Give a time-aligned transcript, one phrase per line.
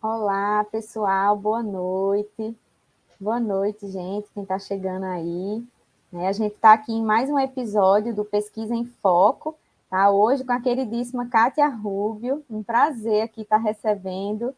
[0.00, 2.56] Olá, pessoal, boa noite.
[3.18, 5.60] Boa noite, gente, quem está chegando aí.
[6.12, 6.28] Né?
[6.28, 9.56] A gente está aqui em mais um episódio do Pesquisa em Foco,
[9.90, 10.08] tá?
[10.08, 12.44] Hoje com a queridíssima Kátia Rubio.
[12.48, 14.54] Um prazer aqui estar tá recebendo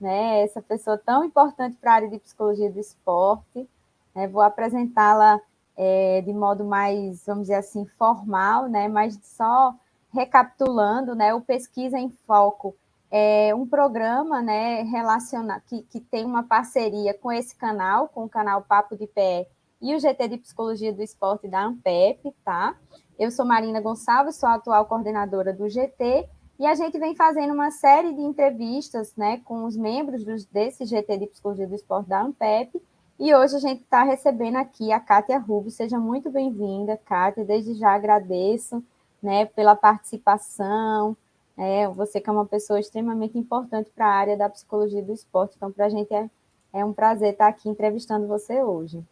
[0.00, 3.68] né, essa pessoa tão importante para a área de psicologia do esporte.
[4.12, 4.26] Né?
[4.26, 5.40] Vou apresentá-la
[5.76, 8.88] é, de modo mais, vamos dizer assim, formal, né?
[8.88, 9.72] Mas só
[10.12, 11.32] recapitulando, né?
[11.32, 12.74] O Pesquisa em Foco
[13.10, 14.82] é um programa, né?
[14.82, 19.48] Relacionado que, que tem uma parceria com esse canal, com o canal Papo de Pé
[19.80, 22.76] e o GT de Psicologia do Esporte da Ampep, tá?
[23.18, 26.28] Eu sou Marina Gonçalves, sou a atual coordenadora do GT
[26.58, 30.84] e a gente vem fazendo uma série de entrevistas, né, com os membros dos, desse
[30.84, 32.80] GT de Psicologia do Esporte da Ampep
[33.20, 35.70] e hoje a gente está recebendo aqui a Kátia Rubio.
[35.70, 37.44] Seja muito bem-vinda, Kátia.
[37.44, 38.82] Desde já agradeço
[39.22, 41.14] né, pela participação.
[41.62, 45.56] É, você que é uma pessoa extremamente importante para a área da psicologia do esporte.
[45.56, 46.30] Então, para a gente é,
[46.72, 49.04] é um prazer estar aqui entrevistando você hoje.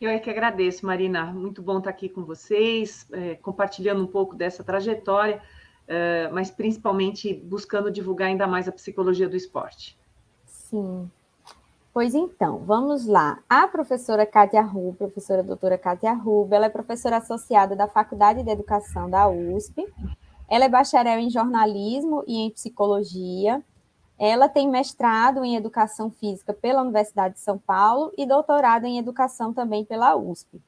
[0.00, 1.26] Eu é que agradeço, Marina.
[1.26, 5.42] Muito bom estar aqui com vocês, é, compartilhando um pouco dessa trajetória,
[5.86, 9.98] é, mas principalmente buscando divulgar ainda mais a psicologia do esporte.
[10.46, 11.10] Sim,
[11.94, 13.38] Pois então, vamos lá.
[13.48, 18.50] A professora Kátia Ru, professora doutora Kátia Ru, ela é professora associada da Faculdade de
[18.50, 19.86] Educação da USP.
[20.48, 23.62] Ela é bacharel em jornalismo e em psicologia.
[24.18, 29.52] Ela tem mestrado em educação física pela Universidade de São Paulo e doutorado em educação
[29.52, 30.60] também pela USP.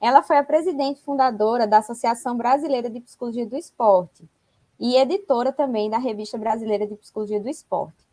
[0.00, 4.28] Ela foi a presidente fundadora da Associação Brasileira de Psicologia do Esporte
[4.78, 8.06] e editora também da Revista Brasileira de Psicologia do Esporte.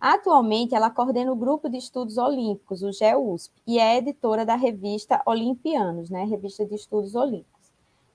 [0.00, 5.22] Atualmente, ela coordena o Grupo de Estudos Olímpicos, o GEUSP, e é editora da revista
[5.24, 7.51] Olimpianos, né, Revista de Estudos Olímpicos.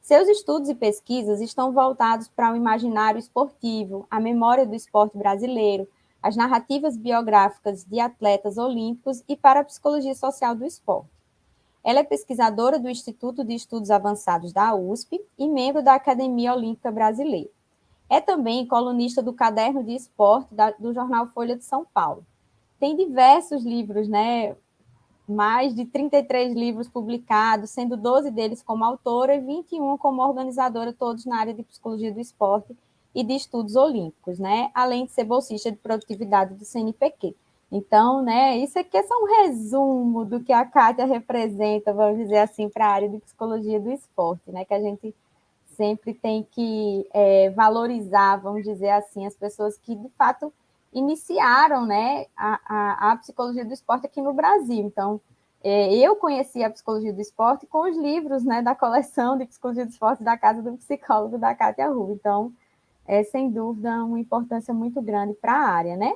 [0.07, 5.85] Seus estudos e pesquisas estão voltados para o imaginário esportivo, a memória do esporte brasileiro,
[6.23, 11.09] as narrativas biográficas de atletas olímpicos e para a psicologia social do esporte.
[11.83, 16.89] Ela é pesquisadora do Instituto de Estudos Avançados da USP e membro da Academia Olímpica
[16.89, 17.49] Brasileira.
[18.09, 22.25] É também colunista do Caderno de Esporte da, do jornal Folha de São Paulo.
[22.79, 24.55] Tem diversos livros, né?
[25.27, 31.25] Mais de 33 livros publicados, sendo 12 deles como autora e 21 como organizadora, todos
[31.25, 32.75] na área de psicologia do esporte
[33.13, 34.71] e de estudos olímpicos, né?
[34.73, 37.35] Além de ser bolsista de produtividade do CNPq.
[37.71, 42.37] Então, né, isso aqui é só um resumo do que a Kátia representa, vamos dizer
[42.37, 44.63] assim, para a área de psicologia do esporte, né?
[44.63, 45.13] Que a gente
[45.75, 50.51] sempre tem que é, valorizar, vamos dizer assim, as pessoas que de fato
[50.97, 54.85] iniciaram né, a, a, a psicologia do esporte aqui no Brasil.
[54.85, 55.21] Então,
[55.63, 59.85] é, eu conheci a psicologia do esporte com os livros né, da coleção de psicologia
[59.85, 62.15] do esporte da Casa do Psicólogo da Cátia Rubio.
[62.15, 62.53] Então,
[63.05, 66.13] é sem dúvida uma importância muito grande para a área, né?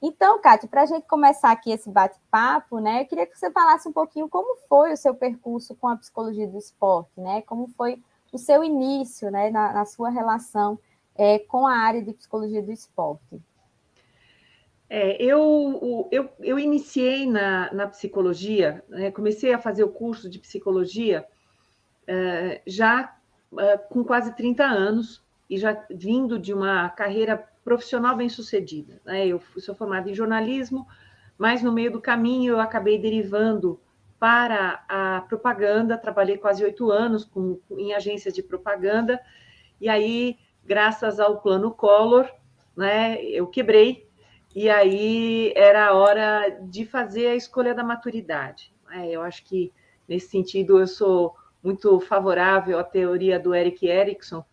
[0.00, 3.88] Então, Kátia, para a gente começar aqui esse bate-papo, né, eu queria que você falasse
[3.88, 7.42] um pouquinho como foi o seu percurso com a psicologia do esporte, né?
[7.42, 8.00] Como foi
[8.32, 10.78] o seu início, né, na, na sua relação
[11.16, 13.42] é, com a área de psicologia do esporte.
[14.90, 20.38] É, eu, eu, eu iniciei na, na psicologia, né, comecei a fazer o curso de
[20.38, 21.26] psicologia
[22.06, 23.14] é, já
[23.58, 29.00] é, com quase 30 anos e já vindo de uma carreira profissional bem sucedida.
[29.04, 29.26] Né?
[29.26, 30.86] Eu sou formada em jornalismo,
[31.36, 33.78] mas no meio do caminho eu acabei derivando
[34.18, 39.20] para a propaganda, trabalhei quase oito anos com, em agências de propaganda,
[39.80, 42.28] e aí, graças ao plano Collor,
[42.76, 44.07] né, eu quebrei,
[44.54, 48.72] e aí era a hora de fazer a escolha da maturidade.
[48.88, 49.10] Né?
[49.10, 49.72] Eu acho que,
[50.08, 54.44] nesse sentido, eu sou muito favorável à teoria do Eric Erickson,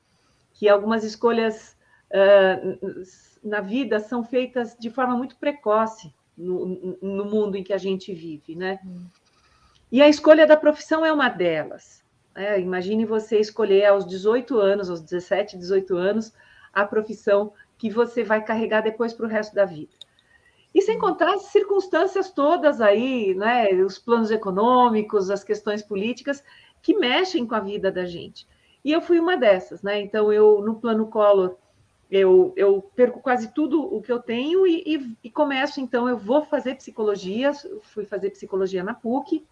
[0.53, 1.77] que algumas escolhas
[2.11, 3.03] uh,
[3.43, 8.13] na vida são feitas de forma muito precoce no, no mundo em que a gente
[8.13, 8.79] vive, né?
[8.85, 9.05] Hum.
[9.91, 12.03] E a escolha da profissão é uma delas.
[12.33, 16.33] É, imagine você escolher aos 18 anos, aos 17, 18 anos,
[16.73, 19.91] a profissão que você vai carregar depois para o resto da vida.
[20.73, 26.43] E sem contar as circunstâncias todas aí, né, os planos econômicos, as questões políticas
[26.81, 28.47] que mexem com a vida da gente.
[28.83, 29.99] E eu fui uma dessas, né?
[30.01, 31.55] Então, eu, no plano Collor,
[32.11, 36.17] eu, eu perco quase tudo o que eu tenho e, e, e começo, então, eu
[36.17, 37.51] vou fazer psicologia,
[37.81, 39.43] fui fazer psicologia na PUC,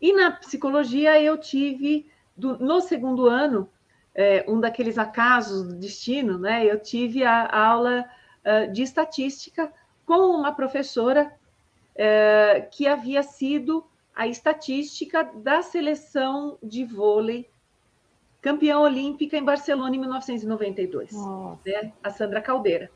[0.00, 2.06] e na psicologia eu tive,
[2.36, 3.68] do, no segundo ano,
[4.14, 6.64] é, um daqueles acasos do destino, né?
[6.64, 8.04] Eu tive a, a aula
[8.44, 9.72] uh, de estatística
[10.06, 11.32] com uma professora
[11.94, 13.84] uh, que havia sido
[14.14, 17.48] a estatística da seleção de vôlei
[18.40, 21.12] campeã olímpica em Barcelona em 1992,
[21.64, 21.92] né?
[22.02, 22.90] a Sandra Caldeira.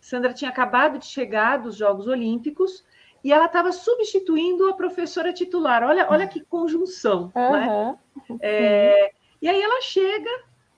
[0.00, 2.82] Sandra tinha acabado de chegar dos Jogos Olímpicos
[3.22, 5.82] e ela estava substituindo a professora titular.
[5.82, 7.52] Olha, olha que conjunção, uhum.
[7.52, 7.98] né?
[8.40, 10.30] É, e aí ela chega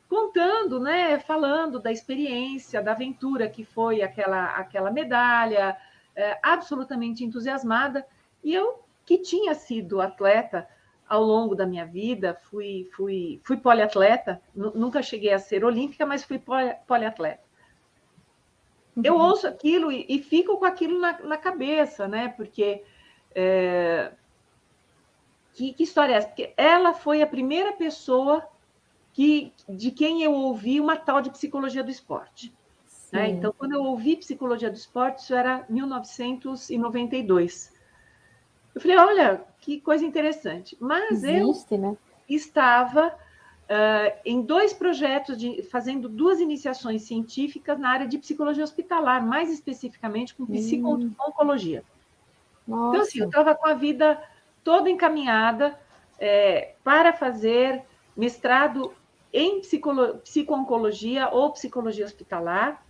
[0.08, 5.76] contando, né, falando da experiência, da aventura que foi aquela, aquela medalha,
[6.16, 8.06] é, absolutamente entusiasmada.
[8.42, 10.66] E eu, que tinha sido atleta
[11.06, 16.24] ao longo da minha vida, fui, fui, fui poliatleta, nunca cheguei a ser olímpica, mas
[16.24, 16.40] fui
[16.86, 17.48] poliatleta.
[18.96, 19.02] Uhum.
[19.04, 22.28] Eu ouço aquilo e, e, fico com aquilo na, na cabeça, né?
[22.36, 22.82] Porque.
[23.34, 24.12] É...
[25.52, 26.28] Que, que história é essa?
[26.28, 28.46] Porque ela foi a primeira pessoa
[29.18, 32.54] que, de quem eu ouvi uma tal de psicologia do esporte.
[33.12, 33.30] Né?
[33.30, 37.72] Então, quando eu ouvi psicologia do esporte, isso era 1992.
[38.72, 40.76] Eu falei, olha, que coisa interessante.
[40.78, 41.96] Mas Existe, eu né?
[42.28, 49.26] estava uh, em dois projetos, de, fazendo duas iniciações científicas na área de psicologia hospitalar,
[49.26, 51.82] mais especificamente com psico-oncologia.
[52.68, 52.90] Hum.
[52.90, 54.22] Então, assim, eu estava com a vida
[54.62, 55.76] toda encaminhada
[56.20, 57.82] é, para fazer
[58.16, 58.94] mestrado
[59.32, 62.84] em psico-oncologia ou psicologia hospitalar.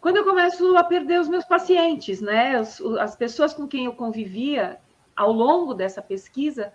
[0.00, 3.92] Quando eu começo a perder os meus pacientes, né, as, as pessoas com quem eu
[3.92, 4.80] convivia
[5.14, 6.72] ao longo dessa pesquisa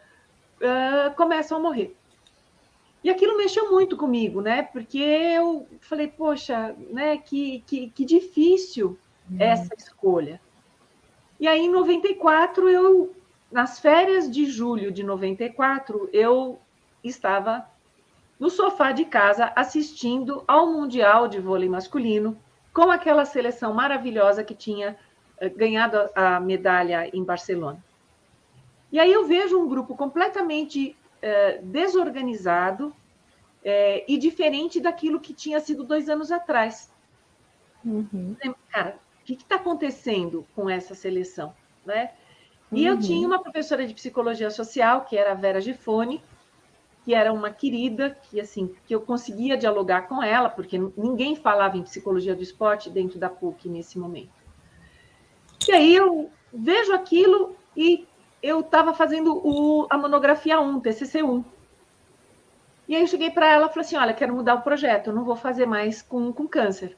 [0.57, 1.95] uh, começam a morrer.
[3.03, 4.63] E aquilo mexeu muito comigo, né?
[4.63, 8.97] Porque eu falei, poxa, né, que, que, que difícil
[9.29, 9.37] uhum.
[9.39, 10.41] essa escolha.
[11.39, 13.15] E aí, em 94, eu,
[13.51, 16.59] nas férias de julho de 94, eu
[17.03, 17.67] estava
[18.39, 22.37] no sofá de casa assistindo ao Mundial de Vôlei Masculino,
[22.73, 24.97] com aquela seleção maravilhosa que tinha
[25.39, 27.83] eh, ganhado a medalha em Barcelona.
[28.91, 32.95] E aí eu vejo um grupo completamente é, desorganizado
[33.63, 36.89] é, e diferente daquilo que tinha sido dois anos atrás.
[37.83, 38.35] Uhum.
[38.69, 41.53] Cara, o que está acontecendo com essa seleção?
[41.85, 42.11] Né?
[42.71, 42.95] E uhum.
[42.95, 46.21] eu tinha uma professora de psicologia social, que era a Vera Gifone,
[47.05, 51.77] que era uma querida, que assim, que eu conseguia dialogar com ela, porque ninguém falava
[51.77, 54.33] em psicologia do esporte dentro da PUC nesse momento.
[55.67, 58.07] E aí eu vejo aquilo e
[58.41, 61.45] eu estava fazendo o, a monografia 1, TCC 1.
[62.87, 65.13] E aí eu cheguei para ela e falei assim, olha, quero mudar o projeto, eu
[65.13, 66.97] não vou fazer mais com, com câncer.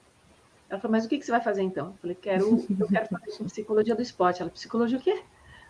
[0.70, 1.88] Ela falou, mas o que, que você vai fazer então?
[1.88, 4.42] Eu falei, quero, eu quero fazer psicologia do esporte.
[4.42, 5.22] Ela, psicologia o quê?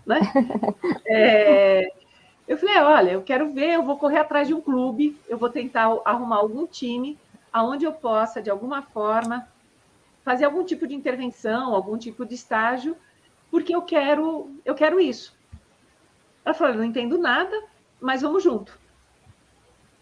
[0.05, 0.19] Né?
[1.09, 1.91] É,
[2.47, 5.49] eu falei, olha, eu quero ver, eu vou correr atrás de um clube, eu vou
[5.49, 7.17] tentar arrumar algum time
[7.51, 9.47] aonde eu possa, de alguma forma,
[10.23, 12.95] fazer algum tipo de intervenção, algum tipo de estágio,
[13.49, 15.35] porque eu quero, eu quero isso.
[16.45, 17.63] Ela falou: não entendo nada,
[17.99, 18.77] mas vamos junto.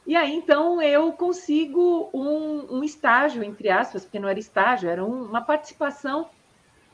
[0.06, 5.04] E aí, então, eu consigo um, um estágio, entre aspas, porque não era estágio, era
[5.04, 6.30] um, uma participação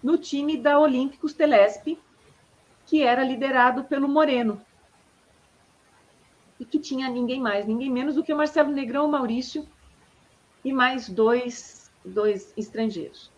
[0.02, 2.00] no time da Olímpicos Telesp,
[2.86, 4.62] que era liderado pelo Moreno.
[6.62, 9.68] E que tinha ninguém mais, ninguém menos do que o Marcelo Negrão, o Maurício
[10.64, 13.30] e mais dois, dois estrangeiros.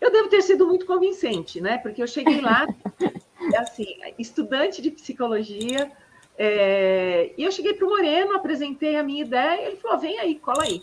[0.00, 1.78] Eu devo ter sido muito convincente, né?
[1.78, 2.66] Porque eu cheguei lá
[3.52, 3.86] É assim,
[4.18, 5.90] estudante de psicologia,
[6.38, 10.18] é, e eu cheguei para o Moreno, apresentei a minha ideia, e ele falou: vem
[10.18, 10.80] aí, cola aí.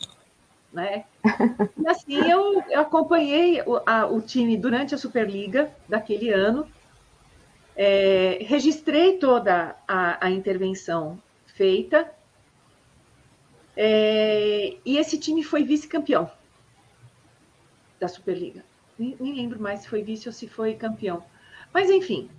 [0.71, 1.03] Né?
[1.77, 6.65] E assim eu, eu acompanhei o, a, o, time durante a Superliga daquele ano,
[7.75, 11.19] é, registrei toda a, a intervenção
[11.61, 12.11] feita,
[13.77, 16.27] é, e esse time foi vice-campeão
[17.99, 18.65] da Superliga.
[18.97, 21.23] Nem, nem, lembro mais se foi vice ou se foi campeão.
[21.71, 22.31] Mas, enfim,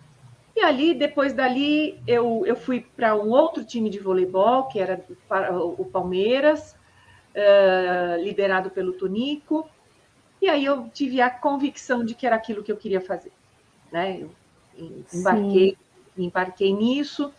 [0.56, 5.00] e ali, depois dali, eu, eu fui para um outro time de voleibol, que era
[5.54, 6.76] o Palmeiras,
[7.36, 9.70] uh, liderado pelo Tonico.
[10.40, 13.30] E aí eu tive a convicção de que era aquilo que eu queria fazer.
[13.92, 14.20] Né?
[14.20, 14.30] Eu
[15.14, 15.76] embarquei,
[16.18, 17.32] embarquei nisso.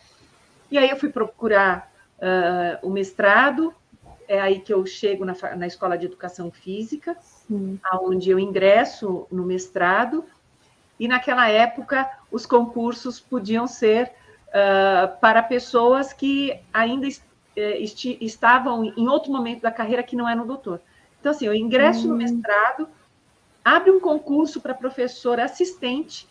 [0.70, 3.74] E aí eu fui procurar uh, o mestrado.
[4.28, 7.80] É aí que eu chego na, na Escola de Educação Física, Sim.
[8.02, 10.24] onde eu ingresso no mestrado
[11.00, 14.12] e naquela época os concursos podiam ser
[14.48, 17.22] uh, para pessoas que ainda est
[17.56, 20.82] eh, est estavam em outro momento da carreira que não eram doutor.
[21.20, 22.18] Então, assim, eu ingresso no hum.
[22.18, 22.88] mestrado,
[23.64, 26.28] abre um concurso para professor assistente,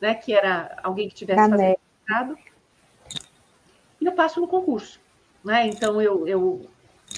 [0.00, 2.38] né, que era alguém que tivesse fazendo mestrado,
[4.00, 5.00] e eu passo no concurso.
[5.44, 5.66] Né?
[5.66, 6.68] Então, eu, eu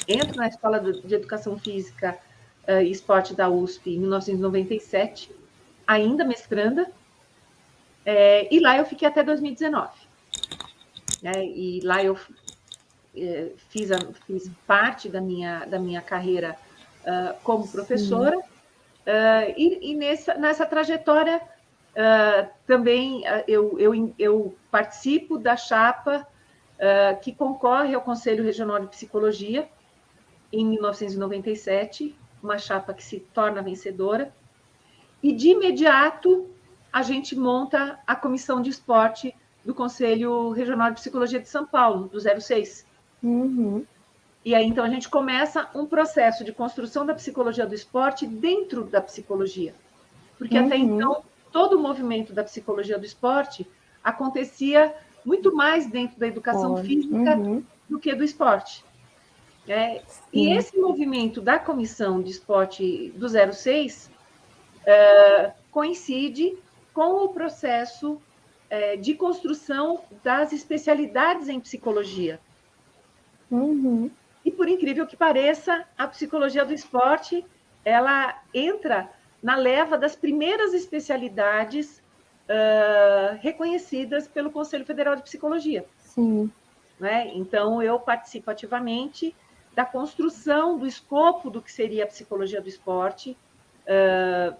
[0.06, 2.18] entro na Escola de Educação Física
[2.68, 5.34] uh, e Esporte da USP em 1997,
[5.86, 6.90] ainda mestranda,
[8.04, 9.90] é, e lá eu fiquei até 2019.
[11.22, 11.44] Né?
[11.44, 12.18] E lá eu
[13.16, 16.56] é, fiz, a, fiz parte da minha, da minha carreira
[17.02, 18.38] uh, como professora.
[18.38, 26.26] Uh, e, e nessa, nessa trajetória uh, também eu, eu, eu, participo da chapa
[27.22, 29.68] que concorre ao Conselho Regional de Psicologia
[30.52, 34.32] em 1997, uma chapa que se torna vencedora,
[35.22, 36.48] e de imediato
[36.92, 39.34] a gente monta a comissão de esporte
[39.64, 42.86] do Conselho Regional de Psicologia de São Paulo, do 06.
[43.22, 43.84] Uhum.
[44.44, 48.84] E aí, então, a gente começa um processo de construção da psicologia do esporte dentro
[48.84, 49.74] da psicologia.
[50.38, 50.66] Porque uhum.
[50.66, 51.22] até então,
[51.52, 53.68] todo o movimento da psicologia do esporte
[54.02, 56.76] acontecia muito mais dentro da educação oh.
[56.78, 57.62] física uhum.
[57.88, 58.84] do que do esporte.
[59.68, 64.10] É, e esse movimento da comissão de esporte do 06
[64.84, 66.56] é, coincide
[66.92, 68.20] com o processo
[68.68, 72.40] é, de construção das especialidades em psicologia.
[73.50, 74.10] Uhum.
[74.44, 77.44] E por incrível que pareça, a psicologia do esporte
[77.84, 79.10] ela entra
[79.42, 82.02] na leva das primeiras especialidades
[82.48, 85.84] uh, reconhecidas pelo Conselho Federal de Psicologia.
[85.98, 86.50] Sim.
[86.98, 87.30] Né?
[87.34, 89.34] Então, eu participo ativamente
[89.74, 93.36] da construção do escopo do que seria a psicologia do esporte.
[93.86, 94.54] Uh,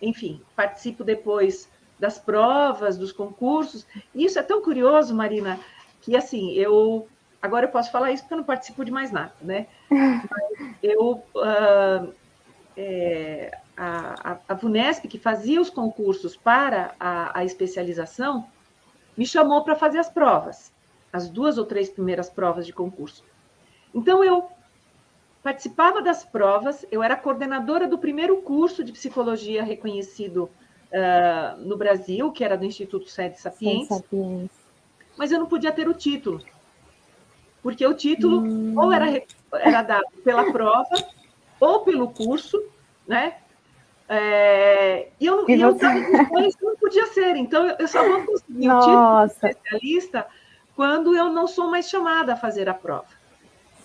[0.00, 3.86] enfim, participo depois das provas, dos concursos.
[4.14, 5.60] E isso é tão curioso, Marina,
[6.00, 7.08] que assim, eu
[7.42, 9.66] Agora eu posso falar isso porque eu não participo de mais nada, né?
[10.80, 12.14] eu, uh,
[12.76, 18.46] é, a, a VUNESP, que fazia os concursos para a, a especialização,
[19.16, 20.72] me chamou para fazer as provas,
[21.12, 23.24] as duas ou três primeiras provas de concurso.
[23.94, 24.48] Então, eu
[25.42, 30.48] participava das provas, eu era coordenadora do primeiro curso de psicologia reconhecido
[30.92, 34.50] uh, no Brasil, que era do Instituto Sede Sapiens, Sapiens,
[35.16, 36.40] mas eu não podia ter o título
[37.62, 38.74] porque o título hum.
[38.76, 40.94] ou era, era dado pela prova
[41.60, 42.60] ou pelo curso,
[43.06, 43.36] né?
[44.14, 48.84] É, e eu, e eu depois não podia ser, então eu só vou conseguir Nossa.
[48.84, 50.26] o título de especialista
[50.76, 53.06] quando eu não sou mais chamada a fazer a prova.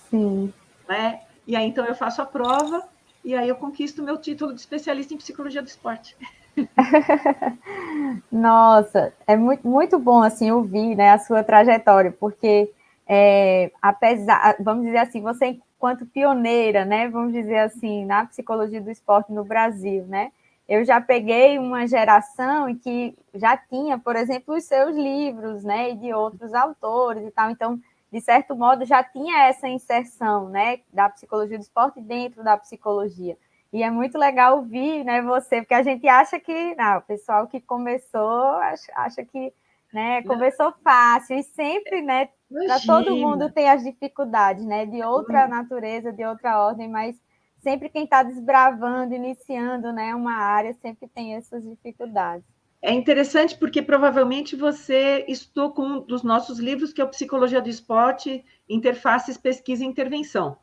[0.10, 0.53] Sim.
[0.89, 1.22] Né?
[1.48, 2.84] E aí então eu faço a prova
[3.24, 6.17] e aí eu conquisto meu título de especialista em psicologia do esporte.
[8.29, 12.69] Nossa, é muito, muito bom assim ouvir né, a sua trajetória, porque
[13.07, 18.89] é, apesar, vamos dizer assim, você enquanto pioneira, né, vamos dizer assim, na psicologia do
[18.89, 20.31] esporte no Brasil, né,
[20.67, 25.91] eu já peguei uma geração em que já tinha, por exemplo, os seus livros, né,
[25.91, 27.79] e de outros autores e tal, então,
[28.12, 33.38] de certo modo, já tinha essa inserção, né, da psicologia do esporte dentro da psicologia.
[33.72, 37.48] E é muito legal ouvir, né, você, porque a gente acha que, não, o pessoal
[37.48, 39.53] que começou acha, acha que,
[39.94, 44.86] né, começou fácil e sempre, né, para todo mundo tem as dificuldades, né?
[44.86, 47.15] De outra natureza, de outra ordem, mas
[47.60, 52.46] sempre quem está desbravando, iniciando né, uma área, sempre tem essas dificuldades.
[52.82, 57.60] É interessante porque provavelmente você estudou com um dos nossos livros, que é o Psicologia
[57.60, 60.58] do Esporte, Interfaces, Pesquisa e Intervenção.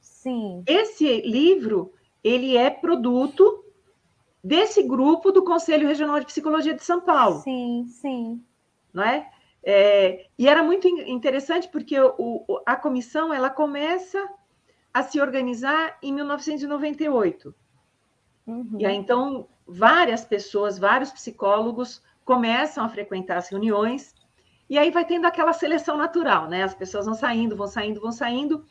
[0.00, 0.64] Sim.
[0.66, 1.92] Esse livro,
[2.24, 3.64] ele é produto
[4.42, 7.40] desse grupo do Conselho Regional de Psicologia de São Paulo.
[7.40, 8.42] Sim, sim.
[8.92, 9.30] Não é?
[9.62, 14.26] É, e era muito interessante porque o, a comissão ela começa
[14.94, 17.54] a se organizar em 1998.
[18.46, 18.76] Uhum.
[18.78, 24.14] E aí, então, várias pessoas, vários psicólogos começam a frequentar as reuniões,
[24.70, 26.62] e aí vai tendo aquela seleção natural, né?
[26.62, 28.64] As pessoas vão saindo, vão saindo, vão saindo.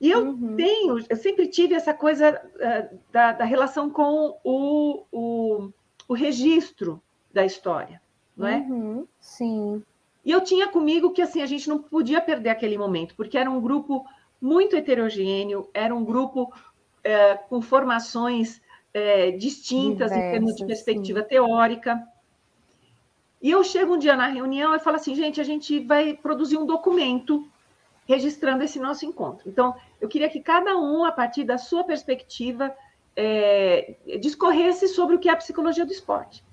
[0.00, 0.56] E eu uhum.
[0.56, 5.72] tenho, eu sempre tive essa coisa uh, da, da, relação com o, o,
[6.08, 8.01] o registro da história
[8.36, 8.58] não é?
[8.58, 9.82] Uhum, sim.
[10.24, 13.50] E eu tinha comigo que assim a gente não podia perder aquele momento, porque era
[13.50, 14.04] um grupo
[14.40, 16.52] muito heterogêneo, era um grupo
[17.02, 18.60] é, com formações
[18.94, 21.28] é, distintas Diversas, em termos de perspectiva sim.
[21.28, 22.02] teórica.
[23.40, 26.56] E eu chego um dia na reunião e falo assim, gente, a gente vai produzir
[26.56, 27.48] um documento
[28.06, 29.48] registrando esse nosso encontro.
[29.48, 32.74] Então, eu queria que cada um, a partir da sua perspectiva,
[33.16, 36.44] é, discorresse sobre o que é a psicologia do esporte.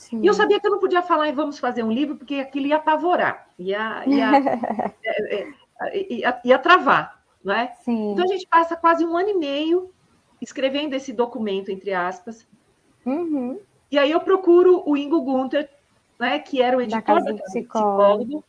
[0.00, 0.22] Sim.
[0.22, 2.66] E eu sabia que eu não podia falar em vamos fazer um livro, porque aquilo
[2.66, 4.30] ia apavorar, ia, ia,
[5.04, 5.48] é,
[5.82, 7.74] é, ia, ia travar, não é?
[7.84, 8.12] Sim.
[8.12, 9.92] Então a gente passa quase um ano e meio
[10.40, 12.48] escrevendo esse documento, entre aspas.
[13.04, 13.60] Uhum.
[13.90, 15.68] E aí eu procuro o Ingo Gunther,
[16.18, 18.42] né, que era o editor da Casa do Psicólogo,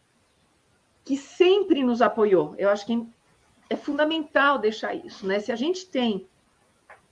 [1.03, 2.55] que sempre nos apoiou.
[2.57, 3.05] Eu acho que
[3.69, 5.41] é fundamental deixar isso, né?
[5.41, 6.29] Se a gente tem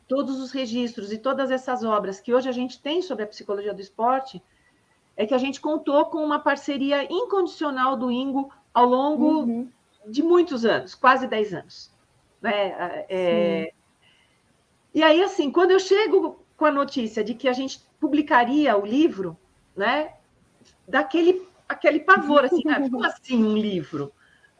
[0.10, 3.74] todos os registros e todas essas obras que hoje a gente tem sobre a psicologia
[3.74, 4.42] do esporte,
[5.16, 9.70] é que a gente contou com uma parceria incondicional do Ingo ao longo uhum.
[10.08, 11.94] de muitos anos, quase 10 anos.
[12.42, 13.06] Né?
[13.08, 13.74] É,
[14.96, 18.86] E aí, assim, quando eu chego com a notícia de que a gente publicaria o
[18.86, 19.38] livro,
[19.76, 20.14] né,
[20.88, 22.80] daquele aquele pavor, assim, né?
[22.80, 24.12] como assim um livro?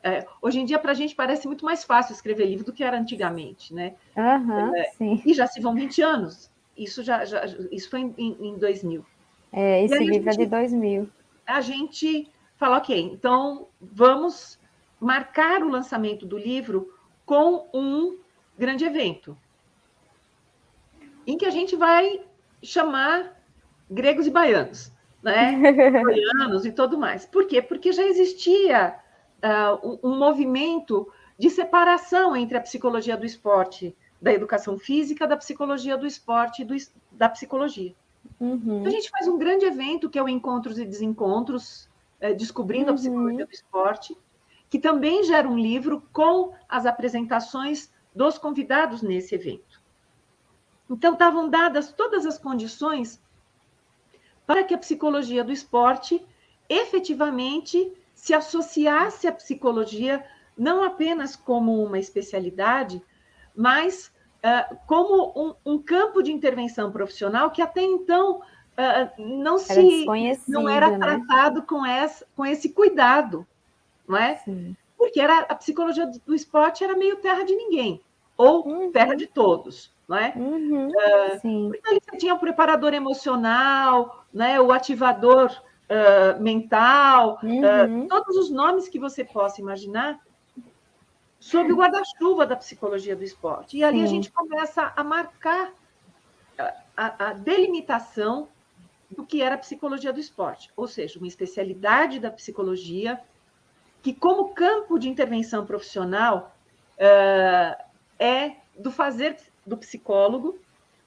[0.04, 2.84] É, hoje em dia, para a gente, parece muito mais fácil escrever livro do que
[2.84, 3.96] era antigamente, né?
[4.16, 4.92] Uhum, é,
[5.26, 6.50] e já se vão 20 anos.
[6.78, 9.06] Isso, já, já isso foi em, em 2000.
[9.52, 11.10] É, esse livro é de 2000.
[11.46, 14.60] A gente fala, ok, então vamos
[15.00, 16.94] marcar o lançamento do livro
[17.26, 18.18] com um
[18.58, 19.38] grande evento,
[21.26, 22.22] em que a gente vai
[22.62, 23.40] chamar
[23.90, 24.92] gregos e baianos,
[25.24, 25.54] né?
[26.04, 27.26] Baianos e tudo mais.
[27.26, 27.62] Por quê?
[27.62, 28.96] Porque já existia
[29.44, 35.98] uh, um, movimento de separação entre a psicologia do esporte, da educação física, da psicologia
[35.98, 36.76] do esporte e do,
[37.12, 37.96] da psicologia.
[38.40, 38.80] Uhum.
[38.80, 42.88] Então, a gente faz um grande evento que é o Encontros e Desencontros, é, Descobrindo
[42.88, 42.96] uhum.
[42.96, 44.18] a Psicologia do Esporte,
[44.70, 49.82] que também gera um livro com as apresentações dos convidados nesse evento.
[50.90, 53.22] Então, estavam dadas todas as condições
[54.46, 56.26] para que a psicologia do esporte
[56.68, 60.24] efetivamente se associasse à psicologia
[60.58, 63.02] não apenas como uma especialidade,
[63.56, 64.12] mas
[64.44, 70.52] uh, como um, um, campo de intervenção profissional que até então uh, não era se
[70.52, 70.98] não era né?
[70.98, 73.48] tratado com, essa, com esse cuidado,
[74.06, 74.36] não é?
[74.36, 74.76] Sim.
[74.98, 78.02] Porque era, a psicologia do esporte era meio terra de ninguém,
[78.36, 78.92] ou uhum.
[78.92, 80.34] terra de todos, não é?
[80.36, 80.90] Uhum.
[80.90, 85.50] Uh, porque ali você tinha o preparador emocional, né, o ativador
[85.90, 88.06] uh, mental, uhum.
[88.06, 90.20] uh, todos os nomes que você possa imaginar,
[91.40, 93.78] sob o guarda-chuva da psicologia do esporte.
[93.78, 94.04] E ali Sim.
[94.04, 95.74] a gente começa a marcar
[96.96, 98.50] a, a, delimitação
[99.10, 103.20] do que era a psicologia do esporte, ou seja, uma especialidade da psicologia
[104.04, 106.56] que, como campo de intervenção profissional,
[106.96, 107.84] uh,
[108.20, 110.60] é do fazer do psicólogo,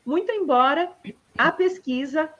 [0.04, 0.90] muito embora
[1.36, 2.32] a pesquisa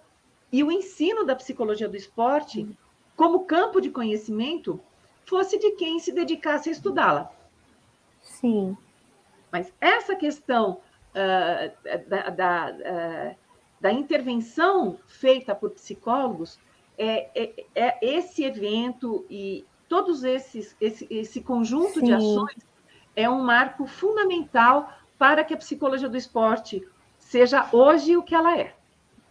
[0.52, 2.68] e o ensino da psicologia do esporte,
[3.16, 4.78] como campo de conhecimento,
[5.24, 7.32] fosse de quem se dedicasse a estudá-la.
[8.20, 8.76] Sim.
[9.50, 10.80] Mas essa questão
[11.12, 13.36] uh, da, da, uh,
[13.80, 16.58] da, intervenção feita por psicólogos,
[16.98, 22.04] é, é, é, esse evento e todos esses esse, esse conjunto Sim.
[22.04, 22.58] de ações
[23.16, 26.86] é um marco fundamental para que a psicologia do esporte
[27.18, 28.74] seja hoje o que ela é.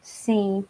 [0.01, 0.65] Sim.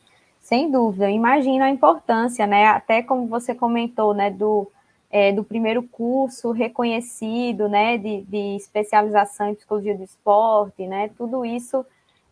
[0.52, 2.66] Sem dúvida, imagino a importância, né?
[2.68, 4.70] Até como você comentou, né, do,
[5.10, 11.10] é, do primeiro curso reconhecido, né, de, de, especialização em psicologia do esporte, né?
[11.18, 11.86] Tudo isso,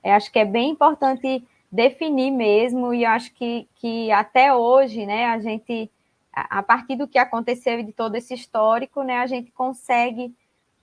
[0.03, 5.27] é, acho que é bem importante definir mesmo, e acho que, que até hoje, né,
[5.27, 5.89] a gente,
[6.33, 10.35] a partir do que aconteceu e de todo esse histórico, né, a gente consegue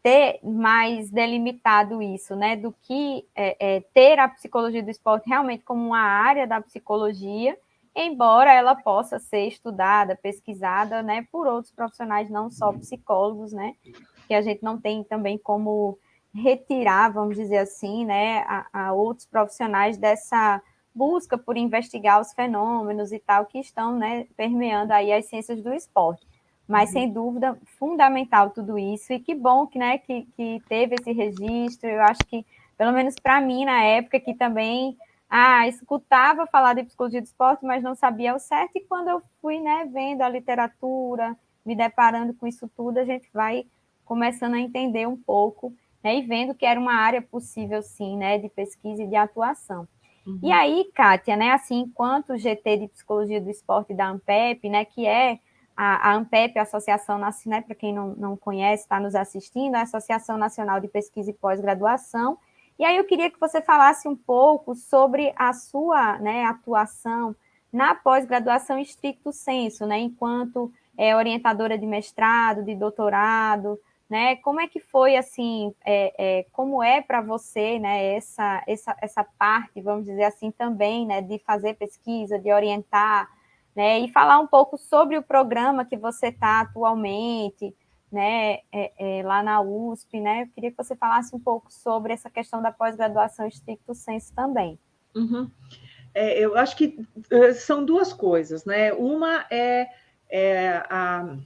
[0.07, 5.65] ter mais delimitado isso, né, do que é, é, ter a psicologia do esporte realmente
[5.65, 7.59] como uma área da psicologia,
[7.93, 13.75] embora ela possa ser estudada, pesquisada, né, por outros profissionais, não só psicólogos, né,
[14.29, 15.99] que a gente não tem também como
[16.33, 20.63] retirar, vamos dizer assim, né, a, a outros profissionais dessa
[20.95, 25.75] busca por investigar os fenômenos e tal que estão, né, permeando aí as ciências do
[25.75, 26.25] esporte.
[26.69, 26.93] Mas, uhum.
[26.93, 31.89] sem dúvida, fundamental tudo isso, e que bom que, né, que, que teve esse registro.
[31.89, 32.45] Eu acho que,
[32.77, 34.97] pelo menos para mim, na época, que também
[35.29, 39.23] ah, escutava falar de psicologia do esporte, mas não sabia o certo, e quando eu
[39.41, 43.67] fui né, vendo a literatura, me deparando com isso tudo, a gente vai
[44.05, 48.39] começando a entender um pouco, né, e vendo que era uma área possível, sim, né,
[48.39, 49.87] de pesquisa e de atuação.
[50.25, 50.39] Uhum.
[50.43, 55.07] E aí, Kátia, né, assim, enquanto GT de Psicologia do Esporte da ANPEP, né, que
[55.07, 55.41] é
[55.77, 59.83] a, a ANPEP, a Associação Nacional, para quem não, não conhece, está nos assistindo, a
[59.83, 62.39] Associação Nacional de Pesquisa e Pós-Graduação.
[62.79, 67.35] E aí eu queria que você falasse um pouco sobre a sua né, atuação
[67.73, 74.69] na pós-graduação estricto senso, né, enquanto é, orientadora de mestrado, de doutorado, né, como é
[74.69, 80.07] que foi, assim, é, é, como é para você, né, essa, essa, essa parte, vamos
[80.07, 83.29] dizer assim, também, né, de fazer pesquisa, de orientar,
[83.77, 87.77] né, e falar um pouco sobre o programa que você está atualmente,
[88.11, 92.15] né, é, é, lá na USP, né, eu queria que você falasse um pouco sobre
[92.15, 94.79] essa questão da pós-graduação estricto senso também.
[95.15, 95.51] Uhum.
[96.15, 96.99] É, eu acho que
[97.31, 99.91] uh, são duas coisas, né, uma é,
[100.31, 101.37] é a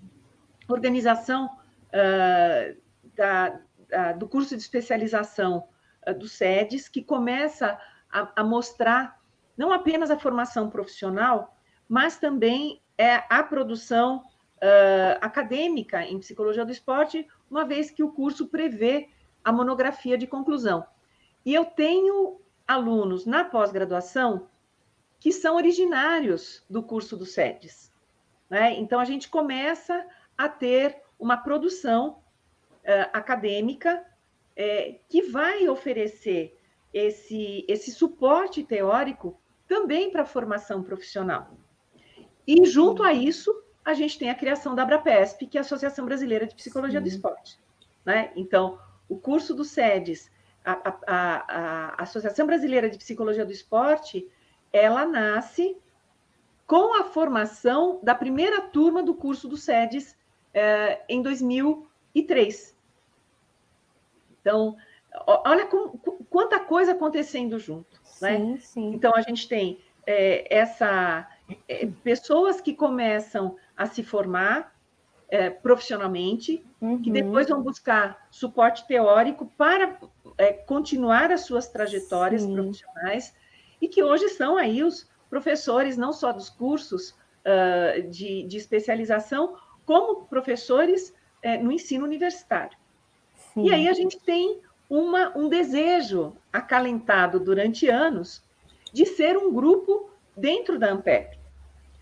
[0.68, 2.80] organização uh,
[3.16, 5.64] da, da, do curso de especialização
[6.06, 7.76] uh, do SEDES, que começa
[8.12, 9.18] a, a mostrar
[9.56, 11.56] não apenas a formação profissional,
[11.90, 18.12] mas também é a produção uh, acadêmica em psicologia do esporte, uma vez que o
[18.12, 19.08] curso prevê
[19.42, 20.86] a monografia de conclusão.
[21.44, 24.48] E eu tenho alunos na pós-graduação
[25.18, 27.92] que são originários do curso do SEDES.
[28.48, 28.78] Né?
[28.78, 30.06] Então, a gente começa
[30.38, 32.22] a ter uma produção
[32.84, 34.06] uh, acadêmica
[35.08, 36.54] que vai oferecer
[36.92, 41.56] esse, esse suporte teórico também para a formação profissional.
[42.46, 46.04] E, junto a isso, a gente tem a criação da ABRAPESP, que é a Associação
[46.04, 47.04] Brasileira de Psicologia Sim.
[47.04, 47.58] do Esporte.
[48.04, 48.32] Né?
[48.36, 50.30] Então, o curso do SEDES,
[50.64, 54.26] a, a, a, a Associação Brasileira de Psicologia do Esporte,
[54.72, 55.76] ela nasce
[56.66, 60.16] com a formação da primeira turma do curso do SEDES
[60.54, 62.76] eh, em 2003.
[64.40, 64.76] Então,
[65.26, 65.88] olha com,
[66.30, 68.00] quanta coisa acontecendo junto.
[68.22, 68.36] Né?
[68.38, 68.94] Sim, sim.
[68.94, 71.28] Então, a gente tem é, essa
[71.68, 74.74] é, pessoas que começam a se formar
[75.28, 77.00] é, profissionalmente, uhum.
[77.00, 79.98] que depois vão buscar suporte teórico para
[80.36, 82.52] é, continuar as suas trajetórias sim.
[82.52, 83.34] profissionais
[83.80, 89.56] e que hoje são aí os professores, não só dos cursos uh, de, de, especialização,
[89.86, 92.76] como professores uh, no ensino universitário.
[93.54, 93.66] Sim.
[93.66, 98.42] E aí a gente tem uma, um desejo acalentado durante anos
[98.92, 101.38] de ser um grupo dentro da Ampep.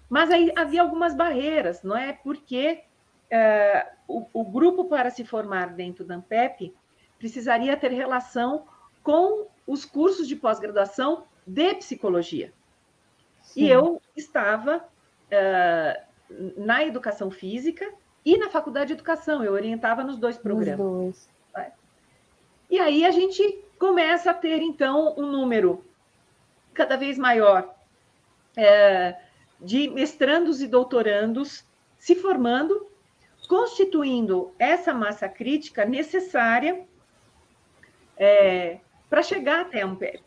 [0.09, 2.13] Mas aí havia algumas barreiras, não é?
[2.13, 2.83] Porque
[3.31, 6.75] uh, o, o, grupo para se formar dentro da Ampep
[7.19, 8.67] precisaria ter relação
[9.03, 12.53] com os cursos de pós-graduação de psicologia.
[13.43, 13.65] Sim.
[13.65, 16.03] E eu estava uh,
[16.57, 17.91] na educação física
[18.25, 20.79] e na faculdade de educação, eu orientava nos dois programas.
[20.79, 21.29] Dois.
[22.71, 25.85] E aí a gente começa a ter, então, um número
[26.75, 27.75] cada vez maior
[28.57, 29.17] é,
[29.61, 31.65] de mestrandos e doutorandos
[31.99, 32.89] se formando,
[33.49, 36.87] constituindo essa massa crítica necessária
[38.17, 40.23] é, para chegar até a Ampep.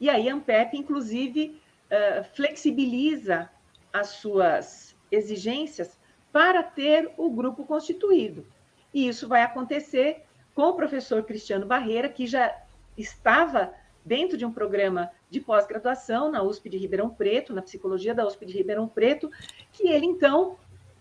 [0.00, 3.48] E aí a Ampep, inclusive, uh, flexibiliza
[3.92, 5.98] as suas exigências
[6.32, 8.46] para ter o grupo constituído.
[8.92, 12.54] E isso vai acontecer com o professor Cristiano Barreira, que já
[12.96, 13.72] estava
[14.04, 18.44] dentro de um programa de pós-graduação na USP de Ribeirão Preto, na psicologia da USP
[18.44, 19.30] de Ribeirão Preto,
[19.72, 20.58] que ele então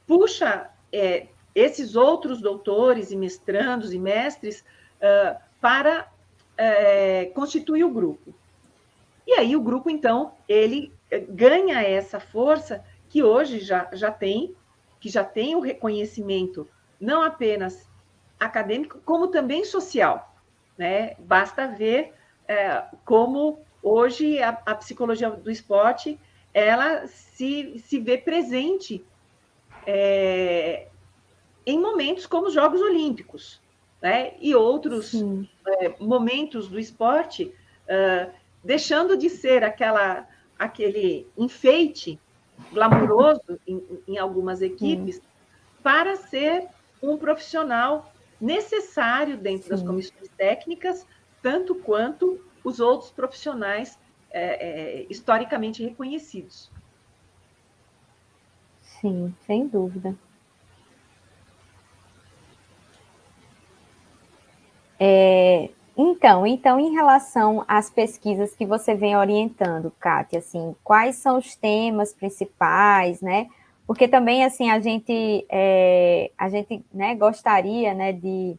[0.08, 4.64] puxa é, esses outros doutores e mestrandos e mestres
[5.02, 8.34] uh, para uh, constituir o grupo.
[9.28, 14.56] E aí o grupo, então, ele eh, ganha essa força que hoje já, já tem,
[15.00, 16.68] que já tem o reconhecimento
[17.00, 17.88] não apenas
[18.40, 20.36] acadêmico, como também social.
[20.78, 21.16] Né?
[21.20, 22.14] Basta ver
[22.48, 26.20] é, como hoje a, a, psicologia do esporte
[26.54, 29.04] ela se, se vê presente
[29.86, 30.88] é,
[31.66, 33.62] em momentos como os Jogos Olímpicos,
[34.02, 34.34] né?
[34.40, 35.14] e outros
[35.66, 37.54] é, momentos do esporte
[37.86, 38.32] uh,
[38.64, 42.20] deixando de ser aquela, aquele enfeite
[42.72, 45.22] glamouroso em, em algumas equipes, Sim.
[45.82, 46.68] para ser
[47.02, 49.70] um profissional necessário dentro Sim.
[49.70, 51.06] das comissões técnicas,
[51.42, 53.98] tanto quanto os outros profissionais
[54.32, 56.72] é, é, historicamente reconhecidos.
[58.82, 60.16] Sim, sem dúvida.
[65.00, 71.40] É, então, então, em relação às pesquisas que você vem orientando, Kátia, assim, quais são
[71.40, 73.48] os temas principais, né?
[73.88, 78.56] Porque também, assim, a gente, é, a gente né, gostaria, né, de,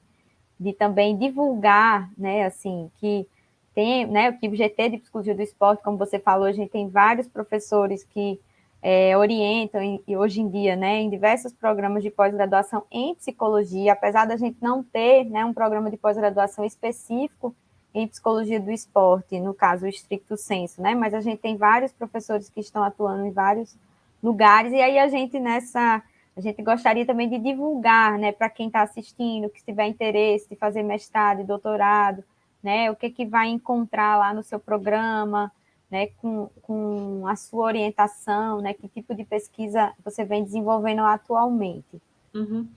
[0.59, 3.27] de também divulgar, né, assim, que
[3.75, 7.27] tem, né, o GT de Psicologia do Esporte, como você falou, a gente tem vários
[7.27, 8.39] professores que
[8.83, 14.27] é, orientam e hoje em dia, né, em diversos programas de pós-graduação em psicologia, apesar
[14.27, 17.55] da gente não ter, né, um programa de pós-graduação específico
[17.95, 21.93] em psicologia do esporte, no caso o estricto senso, né, mas a gente tem vários
[21.93, 23.77] professores que estão atuando em vários
[24.23, 26.03] lugares e aí a gente nessa
[26.35, 30.57] a gente gostaria também de divulgar, né, para quem está assistindo, que tiver interesse de
[30.57, 32.25] fazer mestrado e doutorado,
[32.63, 35.51] né, o que que vai encontrar lá no seu programa,
[35.91, 42.01] né, com, com a sua orientação, né, que tipo de pesquisa você vem desenvolvendo atualmente?
[42.35, 42.69] Uhum.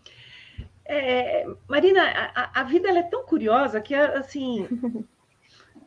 [0.85, 2.03] É, Marina,
[2.35, 4.67] a, a vida é tão curiosa que, assim,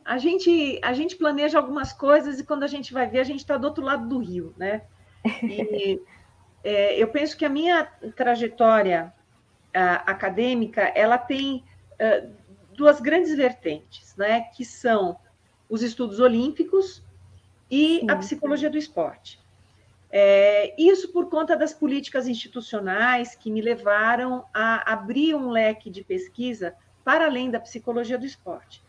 [0.03, 3.39] a gente, a gente planeja algumas coisas e quando a gente vai ver, a gente
[3.39, 4.81] está do outro lado do rio, né?
[5.43, 6.01] E
[6.63, 7.85] é, eu penso que a minha
[8.15, 9.13] trajetória
[9.73, 12.29] a, acadêmica, ela tem uh,
[12.79, 14.41] duas grandes vertentes, né?
[14.41, 15.19] Que são
[15.69, 17.03] os estudos olímpicos
[17.69, 18.09] e Sim.
[18.09, 19.39] a psicologia do esporte.
[20.09, 26.03] É, isso por conta das políticas institucionais que me levaram a abrir um leque de
[26.03, 28.81] pesquisa para além da psicologia do esporte.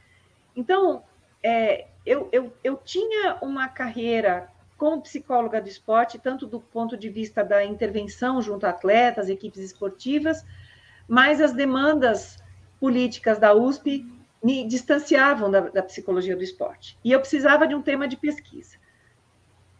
[0.56, 1.02] Então,
[1.42, 4.48] é, eu, eu, eu tinha uma carreira
[4.78, 9.60] como psicóloga do esporte, tanto do ponto de vista da intervenção junto a atletas, equipes
[9.60, 10.42] esportivas,
[11.06, 12.38] mas as demandas
[12.80, 14.06] políticas da USP
[14.42, 16.98] me distanciavam da, da psicologia do esporte.
[17.04, 18.76] E eu precisava de um tema de pesquisa.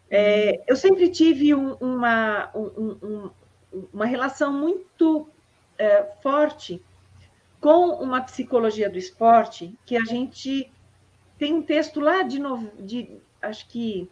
[0.09, 3.29] É, eu sempre tive um, uma, um, um,
[3.91, 5.27] uma relação muito
[5.77, 6.81] é, forte
[7.59, 10.71] com uma psicologia do esporte, que a gente
[11.37, 12.39] tem um texto lá de,
[12.79, 14.09] de acho que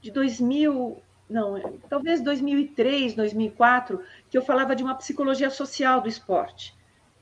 [0.00, 6.74] de 2000, não, talvez 2003, 2004, que eu falava de uma psicologia social do esporte,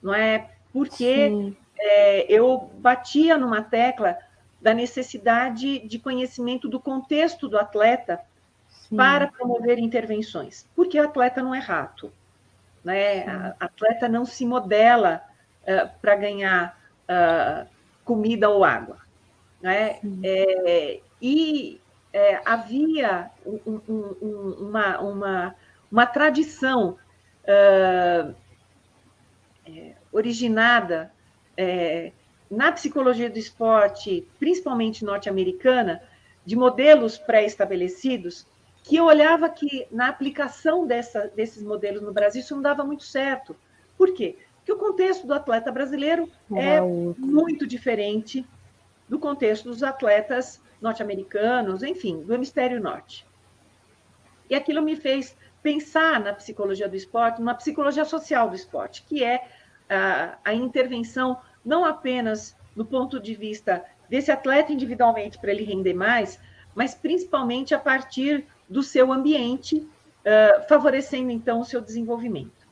[0.03, 0.51] não é?
[0.73, 4.19] Porque é, eu batia numa tecla
[4.61, 8.21] da necessidade de conhecimento do contexto do atleta
[8.69, 8.97] Sim.
[8.97, 12.13] para promover intervenções, porque o atleta não é rato,
[12.85, 13.25] né?
[13.59, 15.23] A atleta não se modela
[15.63, 17.69] uh, para ganhar uh,
[18.05, 18.99] comida ou água,
[19.61, 19.99] né?
[20.23, 21.81] É, e
[22.13, 25.55] é, havia um, um, uma, uma,
[25.91, 26.97] uma tradição
[27.43, 28.35] uh,
[29.67, 31.13] é, originada
[31.57, 32.13] é,
[32.51, 36.03] na psicologia do esporte, principalmente norte-americana,
[36.45, 38.47] de modelos pré-estabelecidos,
[38.85, 43.03] que eu olhava que na aplicação dessa, desses modelos no Brasil isso não dava muito
[43.03, 43.57] certo.
[43.99, 44.37] Por quê?
[44.59, 48.47] Porque o contexto do atleta brasileiro é, é muito diferente
[49.09, 53.27] do contexto dos atletas norte-americanos, enfim, do hemisfério norte.
[54.49, 59.25] E aquilo me fez pensar na psicologia do esporte, numa psicologia social do esporte, que
[59.25, 59.49] é
[59.89, 65.95] a, a intervenção não apenas do ponto de vista desse atleta individualmente para ele render
[65.95, 66.39] mais,
[66.75, 72.67] mas principalmente a partir do seu ambiente, uh, favorecendo então o seu desenvolvimento.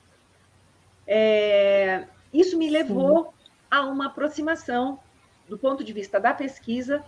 [1.06, 3.50] É, isso me levou Sim.
[3.70, 4.98] a uma aproximação
[5.48, 7.04] do ponto de vista da pesquisa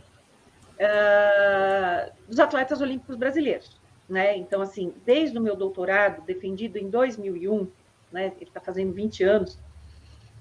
[0.77, 3.81] uh, dos atletas olímpicos brasileiros.
[4.09, 4.37] Né?
[4.37, 7.69] Então, assim, desde o meu doutorado, defendido em 2001,
[8.13, 9.59] né, ele está fazendo 20 anos,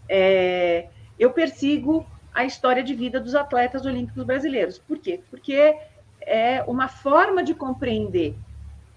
[0.09, 0.87] é,
[1.17, 4.77] eu persigo a história de vida dos atletas olímpicos brasileiros.
[4.77, 5.21] Por quê?
[5.29, 5.77] Porque
[6.21, 8.35] é uma forma de compreender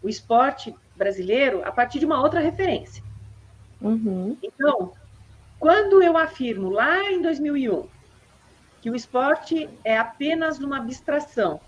[0.03, 3.03] o esporte brasileiro a partir de uma outra referência.
[3.81, 4.37] Uhum.
[4.43, 4.93] Então,
[5.59, 7.87] quando eu afirmo lá em 2001
[8.81, 11.61] que o esporte é apenas uma abstração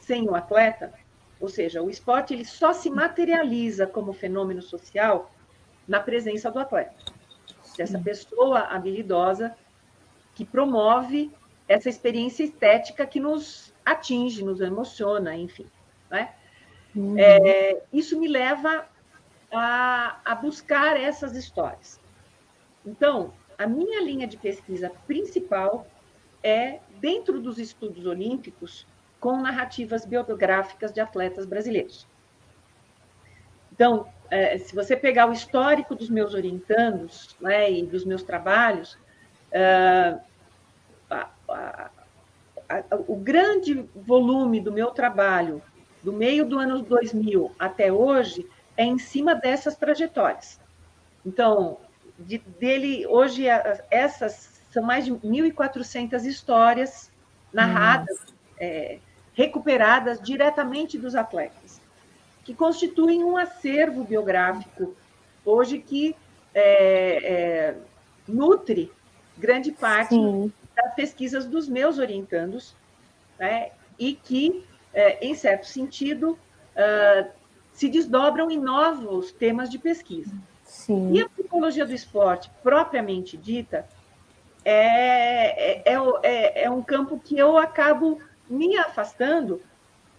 [0.00, 0.92] sem o atleta,
[1.40, 5.30] ou seja, o esporte ele só se materializa como fenômeno social
[5.86, 6.94] na presença do atleta,
[7.76, 9.56] dessa pessoa habilidosa
[10.34, 11.30] que promove
[11.68, 15.66] essa experiência estética que nos atinge, nos emociona, enfim.
[16.10, 16.32] Né?
[16.94, 17.18] Uhum.
[17.18, 18.86] É, isso me leva
[19.52, 22.00] a, a buscar essas histórias.
[22.84, 25.86] Então, a minha linha de pesquisa principal
[26.42, 28.86] é dentro dos estudos olímpicos
[29.18, 32.06] com narrativas biográficas de atletas brasileiros.
[33.72, 38.98] Então, é, se você pegar o histórico dos meus orientandos né, e dos meus trabalhos,
[39.56, 40.20] Uh,
[41.08, 41.90] a, a,
[42.68, 45.62] a, o grande volume do meu trabalho,
[46.02, 50.60] do meio do ano 2000 até hoje, é em cima dessas trajetórias.
[51.24, 51.78] Então,
[52.18, 53.46] de, dele, hoje,
[53.90, 57.10] essas são mais de 1.400 histórias
[57.52, 58.98] narradas, é,
[59.32, 61.65] recuperadas diretamente dos atletas,
[62.46, 64.94] que constituem um acervo biográfico
[65.44, 66.14] hoje que
[66.54, 67.76] é, é,
[68.26, 68.92] nutre
[69.36, 70.52] grande parte Sim.
[70.74, 72.76] das pesquisas dos meus orientandos,
[73.36, 76.38] né, e que, é, em certo sentido,
[76.76, 77.28] uh,
[77.72, 80.32] se desdobram em novos temas de pesquisa.
[80.62, 81.14] Sim.
[81.14, 83.86] E a psicologia do esporte, propriamente dita,
[84.64, 89.60] é, é, é, é um campo que eu acabo me afastando,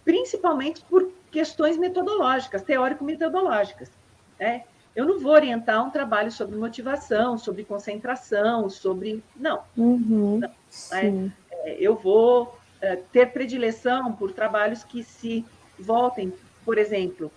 [0.03, 3.91] principalmente por questões metodológicas, teórico-metodológicas.
[4.39, 4.63] Né?
[4.95, 9.23] Eu não vou orientar um trabalho sobre motivação, sobre concentração, sobre.
[9.35, 9.63] Não.
[9.75, 10.49] Uhum, não
[10.91, 11.31] né?
[11.51, 15.45] é, eu vou é, ter predileção por trabalhos que se
[15.77, 16.33] voltem,
[16.65, 17.31] por exemplo,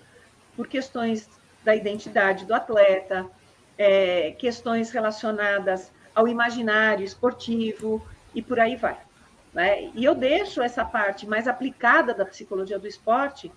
[0.57, 1.29] por questões
[1.64, 3.26] da identidade do atleta,
[3.76, 8.03] é, questões relacionadas ao imaginário esportivo
[8.35, 8.98] e por aí vai.
[9.53, 9.90] Né?
[9.94, 13.50] E eu deixo essa parte mais aplicada da psicologia do esporte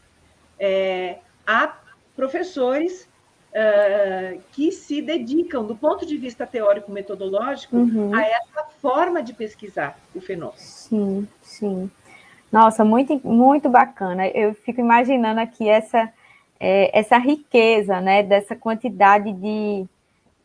[0.59, 1.75] é, a
[2.15, 3.07] professores
[3.53, 8.13] uh, que se dedicam, do ponto de vista teórico-metodológico, uhum.
[8.13, 10.57] a essa forma de pesquisar o fenômeno.
[10.57, 11.89] Sim, sim.
[12.51, 14.27] Nossa, muito, muito bacana.
[14.27, 16.11] Eu fico imaginando aqui essa,
[16.59, 19.85] é, essa riqueza, né, dessa quantidade de,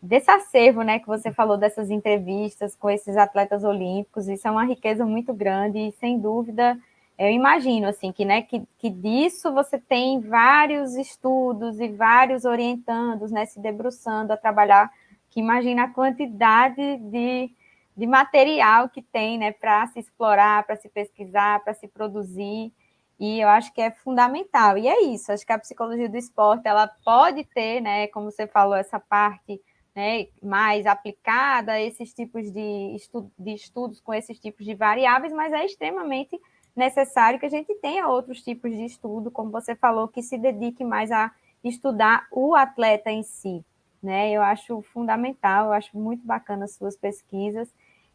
[0.01, 4.64] desse acervo, né, que você falou dessas entrevistas com esses atletas olímpicos, isso é uma
[4.64, 6.79] riqueza muito grande e sem dúvida
[7.18, 13.33] eu imagino assim que, né, que, que disso você tem vários estudos e vários orientandos,
[13.33, 14.88] né, se debruçando a trabalhar,
[15.28, 17.50] que imagina a quantidade de,
[17.96, 22.72] de material que tem, né, para se explorar, para se pesquisar, para se produzir.
[23.18, 24.78] E eu acho que é fundamental.
[24.78, 28.46] E é isso, acho que a psicologia do esporte, ela pode ter, né, como você
[28.46, 29.61] falou, essa parte
[29.92, 35.52] né, mais aplicada esses tipos de, estu de estudos com esses tipos de variáveis, mas
[35.52, 36.38] é extremamente
[36.79, 40.85] necessário que a gente tenha outros tipos de estudo, como você falou, que se dedique
[40.85, 43.64] mais a estudar o atleta em si.
[44.03, 44.31] Né?
[44.31, 47.73] Eu acho fundamental, eu acho muito bacana as suas pesquisas.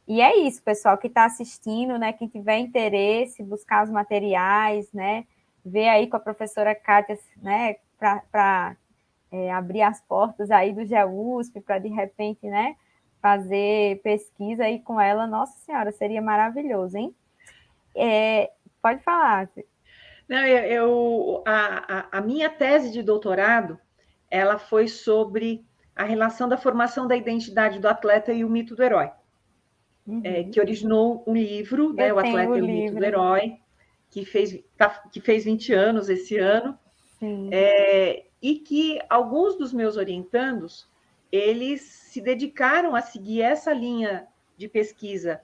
[0.08, 2.12] E é isso, pessoal, que está assistindo, né?
[2.12, 5.26] Quem tiver interesse, buscar os materiais, né?
[5.64, 7.78] Ver aí com a professora Kátia, né?
[7.98, 8.76] Para
[9.32, 12.76] é, abrir as portas aí do GEUSP, para de repente, né?
[13.22, 17.16] Fazer pesquisa aí com ela, nossa senhora, seria maravilhoso, hein?
[17.96, 18.52] É,
[18.82, 19.50] pode falar.
[20.28, 23.80] Não, eu, eu a, a, minha tese de doutorado
[24.30, 28.84] ela foi sobre a relação da formação da identidade do atleta e o mito do
[28.84, 29.12] herói,
[30.08, 30.22] uhum.
[30.24, 32.84] é, que originou um livro, né, O Atleta o e o livro.
[32.84, 33.58] Mito do Herói,
[34.10, 36.78] que fez, tá, que fez 20 anos esse ano,
[37.52, 40.90] é, e que alguns dos meus orientandos,
[41.32, 44.28] eles se dedicaram a seguir essa linha
[44.58, 45.42] de pesquisa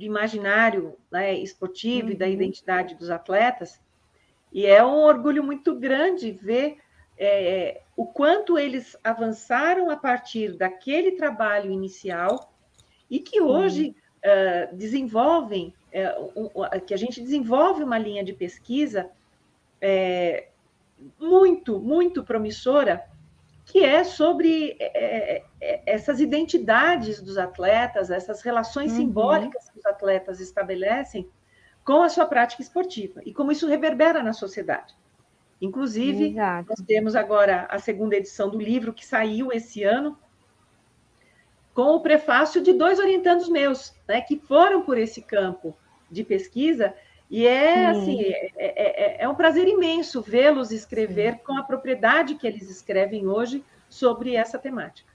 [0.00, 2.14] do imaginário né, esportivo uhum.
[2.14, 2.32] e da uhum.
[2.32, 3.78] identidade dos atletas.
[4.50, 6.78] E é um orgulho muito grande ver
[7.18, 12.50] é, o quanto eles avançaram a partir daquele trabalho inicial
[13.10, 19.10] e que hoje uh, desenvolvem, uh, um, que a gente desenvolve uma linha de pesquisa
[19.82, 20.48] é,
[21.18, 23.04] muito, muito promissora
[23.70, 28.96] que é sobre é, é, é, essas identidades dos atletas, essas relações uhum.
[28.96, 31.28] simbólicas que os atletas estabelecem
[31.84, 34.94] com a sua prática esportiva e como isso reverbera na sociedade.
[35.60, 36.68] Inclusive, Exato.
[36.68, 40.18] nós temos agora a segunda edição do livro que saiu esse ano,
[41.72, 45.76] com o prefácio de dois orientandos meus, né, que foram por esse campo
[46.10, 46.92] de pesquisa
[47.30, 51.40] e é assim, é, é, é, um prazer imenso vê-los escrever Sim.
[51.46, 55.08] com a propriedade que eles escrevem hoje sobre essa temática.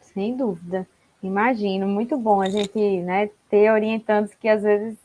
[0.00, 0.86] Sem dúvida.
[1.22, 4.98] Imagino, muito bom a gente né, ter orientandos que às vezes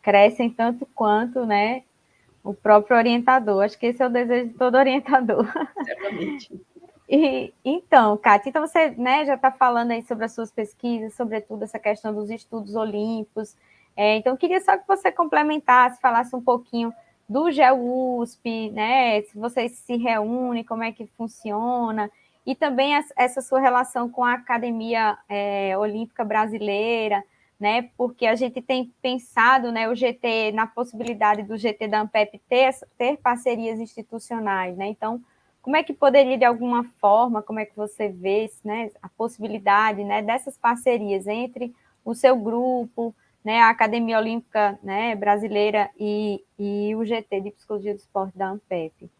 [0.00, 1.82] crescem tanto quanto né,
[2.44, 3.64] o próprio orientador.
[3.64, 5.46] Acho que esse é o desejo de todo orientador.
[5.84, 6.60] Certamente.
[7.10, 11.62] E, então, Kátia, então você né, já está falando aí sobre as suas pesquisas, sobretudo
[11.62, 13.56] essa questão dos estudos olímpicos,
[14.00, 16.94] é, então, queria só que você complementasse, falasse um pouquinho
[17.28, 19.22] do GEUSP, né?
[19.22, 22.08] Se vocês se reúnem, como é que funciona,
[22.46, 27.24] e também essa sua relação com a Academia é, Olímpica Brasileira,
[27.58, 27.90] né?
[27.96, 32.70] Porque a gente tem pensado, né, o GT na possibilidade do GT da Ampep ter,
[32.96, 34.86] ter parcerias institucionais, né?
[34.86, 35.20] Então,
[35.60, 40.04] como é que poderia de alguma forma, como é que você vê, né, a possibilidade,
[40.04, 43.12] né, dessas parcerias entre o seu grupo,
[43.48, 48.50] né, a Academia Olímpica né, Brasileira e, e o GT de Psicologia do Esporte da
[48.50, 49.10] ANPEP?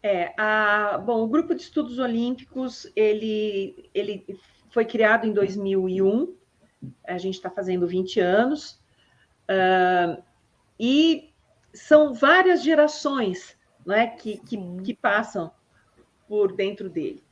[0.00, 4.24] É, a, bom, o Grupo de Estudos Olímpicos, ele, ele
[4.70, 6.32] foi criado em 2001,
[7.04, 8.80] a gente está fazendo 20 anos,
[9.50, 10.22] uh,
[10.78, 11.32] e
[11.74, 15.50] são várias gerações né, que, que, que, passam
[16.28, 17.24] por dentro dele.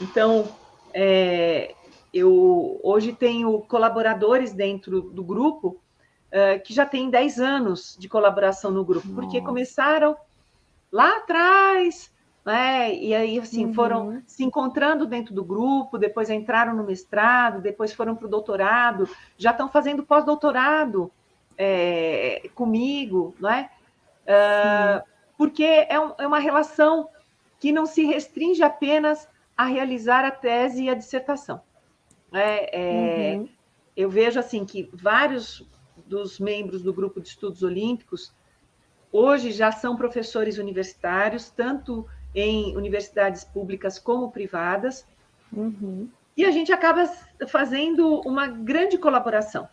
[0.00, 0.48] Então,
[0.94, 1.74] é,
[2.16, 5.80] eu hoje tenho colaboradores dentro do grupo
[6.28, 9.20] uh, que já têm 10 anos de colaboração no grupo, Nossa.
[9.20, 10.16] porque começaram
[10.90, 12.12] lá atrás,
[12.44, 12.94] né?
[12.94, 13.74] E aí, assim, uhum.
[13.74, 19.08] foram se encontrando dentro do grupo, depois entraram no mestrado, depois foram para o doutorado,
[19.36, 21.10] já estão fazendo pós-doutorado
[21.58, 23.70] é, comigo, não é?
[24.26, 25.04] Uh,
[25.36, 27.08] porque é, um, é uma relação
[27.58, 31.60] que não se restringe apenas a realizar a tese e a dissertação.
[32.38, 33.48] É, é, uhum.
[33.96, 35.66] Eu vejo assim que vários
[36.06, 38.32] dos membros do grupo de estudos olímpicos
[39.10, 45.06] hoje já são professores universitários, tanto em universidades públicas como privadas,
[45.52, 46.08] uhum.
[46.36, 47.06] e a gente acaba
[47.48, 49.66] fazendo uma grande colaboração.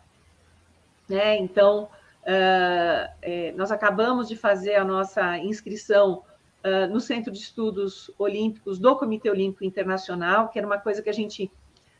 [1.06, 1.36] Né?
[1.36, 1.84] Então,
[2.22, 6.22] uh, é, nós acabamos de fazer a nossa inscrição
[6.64, 11.10] uh, no Centro de Estudos Olímpicos do Comitê Olímpico Internacional, que era uma coisa que
[11.10, 11.52] a gente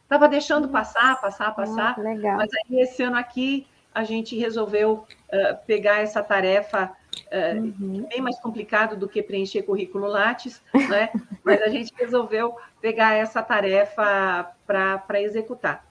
[0.04, 1.98] Estava deixando passar, passar, passar.
[1.98, 2.36] legal.
[2.36, 6.94] Mas aí esse ano aqui a gente resolveu uh, pegar essa tarefa
[7.30, 8.06] é, uhum.
[8.08, 11.10] bem mais complicado do que preencher currículo Lattes, né?
[11.44, 15.86] mas a gente resolveu pegar essa tarefa para executar.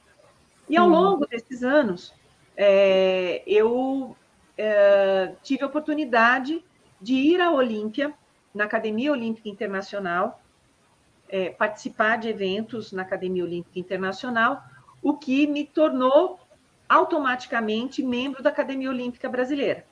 [0.69, 2.13] E ao longo desses anos,
[2.55, 4.15] é, eu
[4.57, 6.63] é, tive a oportunidade
[7.01, 8.13] de ir à Olímpia,
[8.53, 10.41] na Academia Olímpica Internacional,
[11.33, 14.63] é, participar de eventos na Academia Olímpica Internacional,
[15.01, 16.39] o que me tornou
[16.87, 19.83] automaticamente membro da Academia Olímpica Brasileira,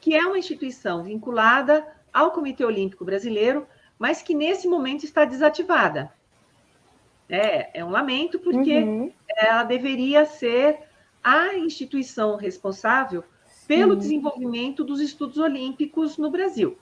[0.00, 3.66] que é uma instituição vinculada ao Comitê Olímpico Brasileiro,
[3.98, 6.12] mas que nesse momento está desativada.
[7.28, 9.12] É, é um lamento, porque uhum.
[9.36, 10.78] ela deveria ser
[11.20, 13.24] a instituição responsável
[13.66, 16.78] pelo desenvolvimento dos estudos olímpicos no Brasil.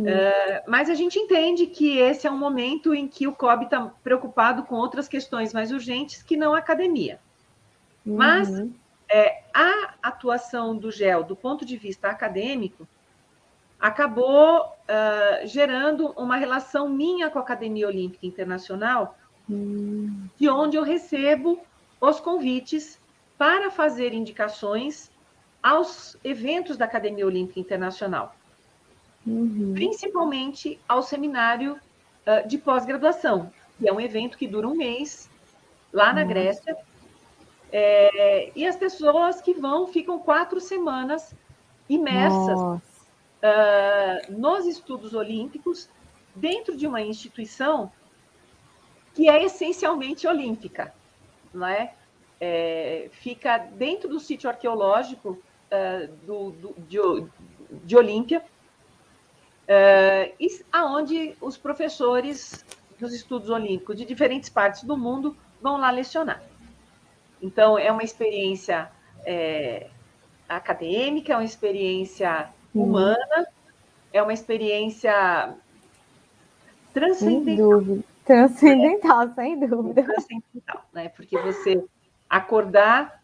[0.00, 3.92] Uh, mas a gente entende que esse é um momento em que o COB está
[4.02, 7.20] preocupado com outras questões mais urgentes que não a academia.
[8.06, 8.16] Uhum.
[8.16, 8.48] Mas
[9.08, 12.88] é, a atuação do GEL, do ponto de vista acadêmico,
[13.78, 19.18] acabou uh, gerando uma relação minha com a Academia Olímpica Internacional,
[19.48, 20.28] uhum.
[20.38, 21.60] de onde eu recebo
[22.00, 22.98] os convites
[23.36, 25.10] para fazer indicações
[25.62, 28.34] aos eventos da Academia Olímpica Internacional
[29.26, 29.72] uhum.
[29.74, 31.74] principalmente ao seminário
[32.26, 35.28] uh, de pós-graduação, que é um evento que dura um mês
[35.92, 36.28] lá na uhum.
[36.28, 36.76] Grécia.
[37.74, 41.34] É, e as pessoas que vão ficam quatro semanas
[41.88, 42.80] imersas uh,
[44.28, 45.88] nos estudos olímpicos
[46.34, 47.90] dentro de uma instituição
[49.14, 50.94] que é essencialmente olímpica,
[51.52, 51.94] não é?
[52.40, 56.98] é fica dentro do sítio arqueológico uh, do, do, de,
[57.84, 58.42] de Olímpia,
[59.68, 62.64] uh, aonde os professores
[62.98, 66.42] dos estudos olímpicos de diferentes partes do mundo vão lá lecionar.
[67.40, 68.88] Então, é uma experiência
[69.24, 69.88] é,
[70.48, 73.46] acadêmica, é uma experiência humana,
[74.12, 75.54] é uma experiência
[76.94, 77.44] transcendental.
[77.44, 78.04] Sem dúvida.
[78.24, 80.02] Transcendental, é, sem dúvida.
[80.04, 81.08] Transcendental, né?
[81.08, 81.84] Porque você
[82.30, 83.20] acordar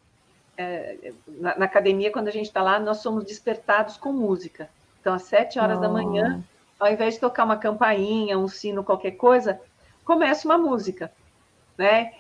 [0.57, 4.69] é, na, na, academia, quando a gente está lá, nós somos despertados com música.
[5.01, 5.81] Então, às sete horas oh.
[5.81, 6.43] da manhã,
[6.79, 9.61] ao invés de tocar uma campainha, um sino, qualquer coisa,
[10.05, 11.13] começa uma música,
[11.77, 12.13] né?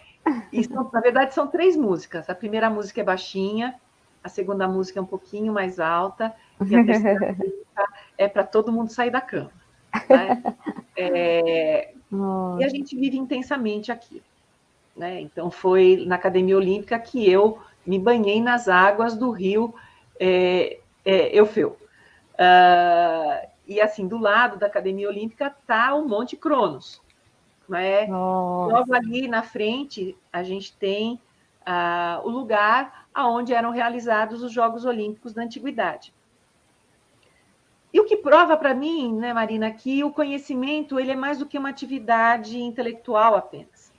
[0.53, 2.29] E são, na verdade, são três músicas.
[2.29, 3.75] A primeira música é baixinha,
[4.23, 8.73] a segunda música é um pouquinho mais alta, e a terceira música é para todo
[8.73, 9.51] mundo sair da cama.
[10.09, 10.43] Né?
[10.97, 12.57] É, oh.
[12.59, 14.23] E a gente vive intensamente aqui.
[14.97, 15.21] Né?
[15.21, 19.73] Então, foi na Academia Olímpica que eu me banhei nas águas do rio
[20.19, 21.79] é, é, Eufeu.
[22.39, 27.03] Uh, e assim, do lado da Academia Olímpica está o Monte Cronos.
[27.69, 28.07] Né?
[28.07, 31.21] Logo ali na frente, a gente tem
[31.67, 36.15] uh, o lugar onde eram realizados os Jogos Olímpicos da Antiguidade.
[37.93, 41.47] E o que prova para mim, né, Marina, que o conhecimento ele é mais do
[41.47, 43.93] que uma atividade intelectual apenas.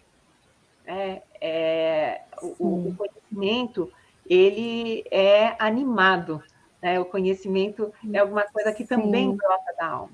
[0.85, 3.91] É, é o, o, conhecimento
[4.27, 6.41] ele é animado,
[6.81, 6.99] né?
[6.99, 10.13] O conhecimento é alguma coisa que também brota da alma.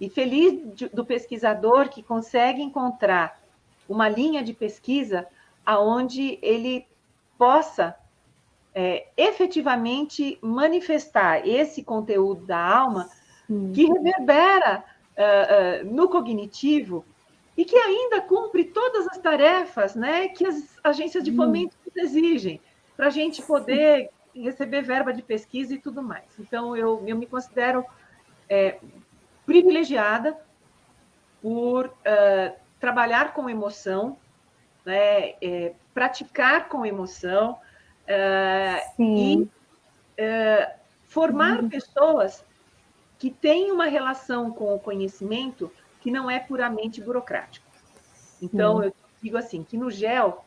[0.00, 3.40] E feliz de, do pesquisador que consegue encontrar
[3.88, 5.26] uma linha de pesquisa
[5.64, 6.86] aonde ele
[7.38, 7.94] possa
[8.74, 13.08] é, efetivamente manifestar esse conteúdo da alma
[13.74, 14.82] que reverbera
[15.16, 17.04] uh, uh, no cognitivo
[17.56, 22.60] e que ainda cumpre todas as tarefas né, que as agências de fomento exigem
[22.96, 26.24] para a gente poder receber verba de pesquisa e tudo mais.
[26.38, 27.84] Então, eu, eu me considero
[28.48, 28.78] é,
[29.44, 30.36] privilegiada
[31.40, 34.16] por uh, trabalhar com emoção,
[34.84, 37.58] né, é, praticar com emoção
[38.08, 40.72] uh, e uh,
[41.04, 41.68] formar uhum.
[41.68, 42.44] pessoas
[43.18, 45.70] que têm uma relação com o conhecimento
[46.00, 47.66] que não é puramente burocrático.
[48.40, 48.84] Então, uhum.
[48.84, 50.44] eu digo assim, que no GEL,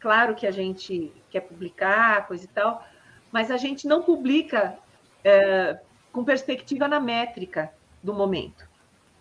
[0.00, 2.84] claro que a gente quer publicar, coisa e tal,
[3.32, 4.78] mas a gente não publica
[5.24, 5.78] é,
[6.12, 7.72] com perspectiva na métrica
[8.02, 8.68] do momento.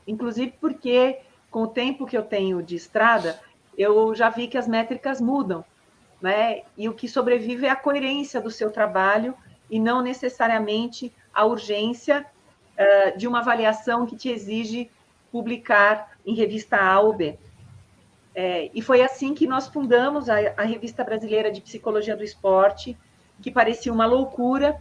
[0.07, 3.39] Inclusive porque, com o tempo que eu tenho de estrada,
[3.77, 5.65] eu já vi que as métricas mudam,
[6.21, 6.61] né?
[6.77, 9.35] E o que sobrevive é a coerência do seu trabalho
[9.69, 12.25] e não necessariamente a urgência
[12.77, 14.89] uh, de uma avaliação que te exige
[15.31, 17.37] publicar em revista A ou B.
[18.35, 22.97] É, e foi assim que nós fundamos a, a, Revista Brasileira de Psicologia do Esporte,
[23.41, 24.79] que parecia uma loucura,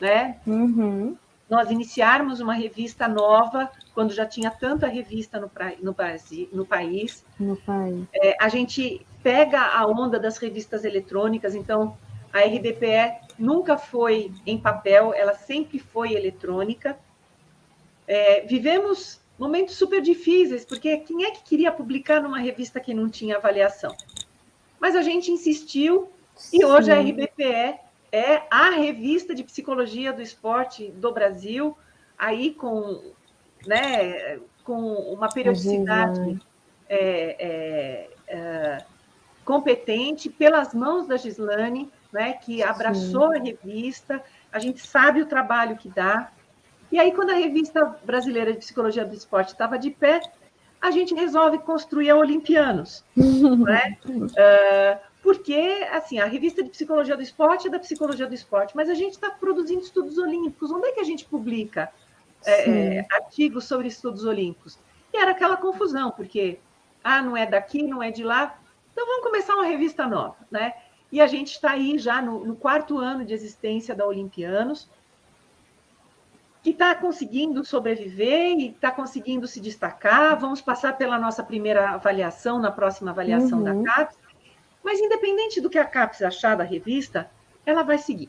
[0.00, 0.38] né?
[0.44, 1.16] Uhum.
[1.48, 5.48] Nós iniciarmos uma revista nova, quando já tinha tanta revista no,
[5.80, 7.24] no, Brasil, no país.
[7.38, 8.04] No país.
[8.12, 11.96] É, a gente pega a onda das revistas eletrônicas, então
[12.32, 16.98] a RBPE nunca foi em papel, ela sempre foi eletrônica.
[18.08, 23.08] É, vivemos momentos super difíceis, porque quem é que queria publicar numa revista que não
[23.08, 23.94] tinha avaliação?
[24.80, 26.10] Mas a gente insistiu
[26.52, 27.78] e hoje a RBPE
[28.12, 31.76] é a revista de psicologia do esporte do Brasil,
[32.18, 33.02] aí com,
[33.66, 34.80] né, com
[35.12, 36.40] uma periodicidade
[36.88, 38.84] é, é, é,
[39.44, 43.38] competente pelas mãos da Gislane, né, que abraçou Sim.
[43.38, 44.22] a revista,
[44.52, 46.30] a gente sabe o trabalho que dá.
[46.90, 50.20] E aí, quando a revista brasileira de psicologia do esporte estava de pé,
[50.80, 53.04] a gente resolve construir a Olimpianos.
[53.16, 53.98] né?
[54.06, 58.88] Uh, porque, assim, a revista de psicologia do esporte é da psicologia do esporte, mas
[58.88, 60.70] a gente está produzindo estudos olímpicos.
[60.70, 61.90] Onde é que a gente publica
[62.44, 64.78] é, é, artigos sobre estudos olímpicos?
[65.12, 66.60] E era aquela confusão, porque,
[67.02, 68.56] ah, não é daqui, não é de lá,
[68.96, 70.72] então vamos começar uma revista nova, né?
[71.12, 74.88] E a gente está aí já no, no, quarto ano de existência da Olimpianos,
[76.66, 80.36] que está conseguindo sobreviver e está conseguindo se destacar.
[80.36, 83.84] Vamos passar pela nossa primeira avaliação, na próxima avaliação uhum.
[83.84, 84.18] da CAPES,
[84.82, 87.30] mas, independente do que a CAPES achar da revista,
[87.64, 88.28] ela vai seguir,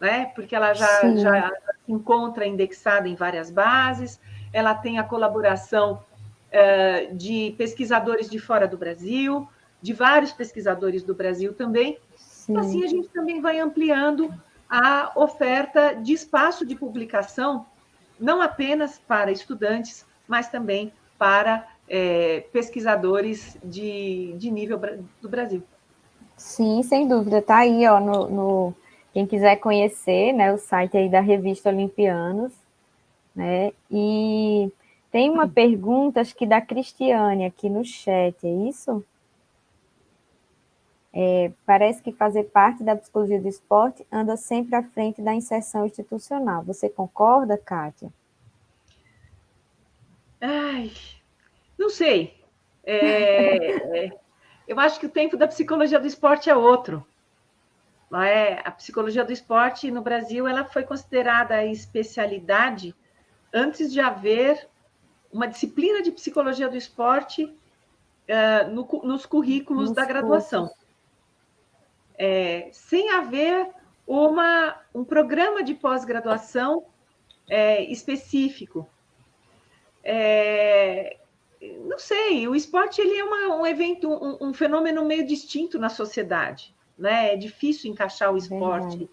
[0.00, 0.32] né?
[0.34, 1.52] porque ela já, já
[1.84, 4.20] se encontra indexada em várias bases,
[4.52, 6.02] ela tem a colaboração
[6.50, 9.48] uh, de pesquisadores de fora do Brasil,
[9.80, 12.00] de vários pesquisadores do Brasil também.
[12.16, 12.56] Sim.
[12.56, 14.34] Assim, a gente também vai ampliando
[14.68, 17.64] a oferta de espaço de publicação,
[18.18, 24.80] não apenas para estudantes, mas também para é, pesquisadores de, de nível
[25.20, 25.62] do Brasil.
[26.36, 27.40] Sim, sem dúvida.
[27.40, 28.74] Tá aí, ó, no, no,
[29.12, 32.52] quem quiser conhecer, né, o site aí da revista Olimpianos,
[33.34, 33.72] né?
[33.90, 34.70] E
[35.10, 39.04] tem uma pergunta, acho que da Cristiane aqui no chat, é isso?
[41.18, 45.86] É, parece que fazer parte da psicologia do esporte anda sempre à frente da inserção
[45.86, 46.62] institucional.
[46.64, 48.12] Você concorda, Kátia?
[50.38, 50.92] Ai,
[51.78, 52.38] não sei.
[52.84, 54.18] É, é
[54.68, 57.02] eu acho que o tempo da psicologia do esporte é outro.
[58.12, 58.60] É?
[58.62, 62.94] A psicologia do esporte no Brasil ela foi considerada especialidade
[63.54, 64.68] antes de haver
[65.32, 70.70] uma disciplina de psicologia do esporte uh, no, nos currículos nos da graduação.
[72.18, 73.70] É, sem haver
[74.06, 76.84] uma, um programa de pós-graduação
[77.48, 78.88] é, específico.
[80.02, 81.16] É,
[81.84, 85.88] não sei, o esporte ele é uma, um evento, um, um, fenômeno meio distinto na
[85.88, 87.32] sociedade, né?
[87.32, 89.08] É difícil encaixar o esporte.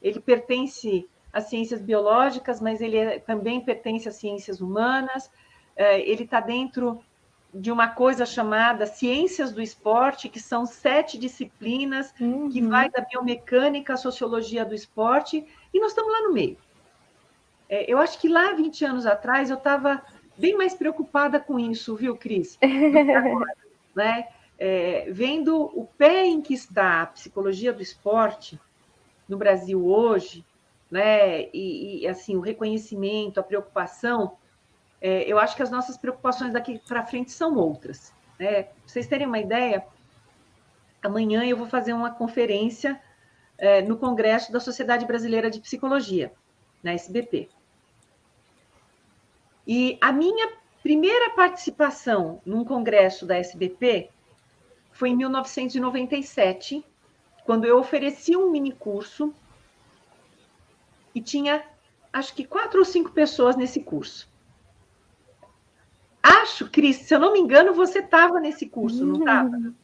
[0.00, 5.30] Ele pertence às ciências biológicas, mas ele é, também pertence às ciências humanas.
[5.76, 7.02] É, ele está dentro
[7.52, 12.48] de uma coisa chamada ciências do esporte, que são sete disciplinas, uhum.
[12.48, 16.56] que vai da biomecânica à sociologia do esporte, e nós estamos lá no meio.
[17.68, 20.02] É, eu acho que lá, 20 anos atrás, eu estava
[20.36, 22.58] bem mais preocupada com isso, viu, Cris?
[23.16, 23.54] Agora,
[23.94, 24.28] né?
[24.58, 28.60] É, vendo o pé em que está a psicologia do esporte
[29.28, 30.44] no Brasil hoje,
[30.90, 31.48] né?
[31.52, 34.36] E, e assim o reconhecimento, a preocupação,
[35.02, 38.14] é, eu acho que as nossas preocupações daqui para frente são outras.
[38.38, 38.62] Né?
[38.62, 39.84] Pra vocês terem uma ideia,
[41.02, 43.02] amanhã eu vou fazer uma conferência
[43.58, 46.32] é, no Congresso da Sociedade Brasileira de Psicologia,
[46.84, 47.48] na SBP.
[49.66, 50.52] E a minha
[50.84, 54.08] primeira participação num congresso da SBP
[54.92, 56.84] foi em 1997,
[57.44, 59.34] quando eu ofereci um mini curso
[61.12, 61.64] e tinha,
[62.12, 64.31] acho que quatro ou cinco pessoas nesse curso.
[66.22, 69.74] Acho, Cris, se eu não me engano, você estava nesse curso, não estava?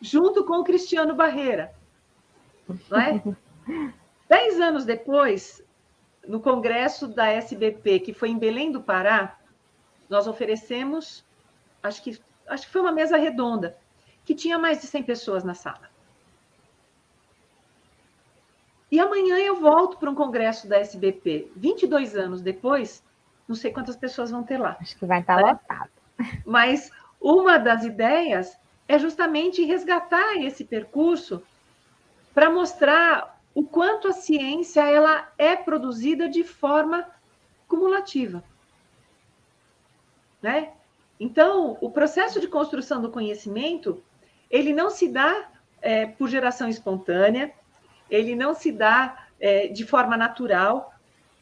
[0.00, 1.74] Junto com o Cristiano Barreira.
[2.90, 3.22] Não é?
[4.28, 5.62] Dez anos depois,
[6.26, 9.38] no congresso da SBP, que foi em Belém do Pará,
[10.08, 11.24] nós oferecemos,
[11.82, 12.18] acho que,
[12.48, 13.76] acho que foi uma mesa redonda,
[14.24, 15.90] que tinha mais de 100 pessoas na sala.
[18.90, 23.04] E amanhã eu volto para um congresso da SBP, 22 anos depois,
[23.48, 24.76] não sei quantas pessoas vão ter lá.
[24.80, 25.52] Acho que vai estar né?
[25.52, 25.90] lotado.
[26.44, 26.90] Mas
[27.20, 31.42] uma das ideias é justamente resgatar esse percurso
[32.34, 37.06] para mostrar o quanto a ciência ela é produzida de forma
[37.66, 38.44] cumulativa.
[40.42, 40.72] Né?
[41.18, 44.02] Então, o processo de construção do conhecimento,
[44.50, 45.48] ele não se dá
[45.80, 47.52] é, por geração espontânea,
[48.10, 50.92] ele não se dá é, de forma natural.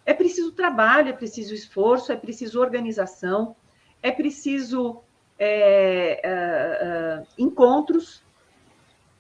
[0.07, 3.57] É preciso trabalho, é preciso esforço, é preciso organização,
[4.03, 5.01] é preciso
[5.39, 8.23] é, é, é encontros,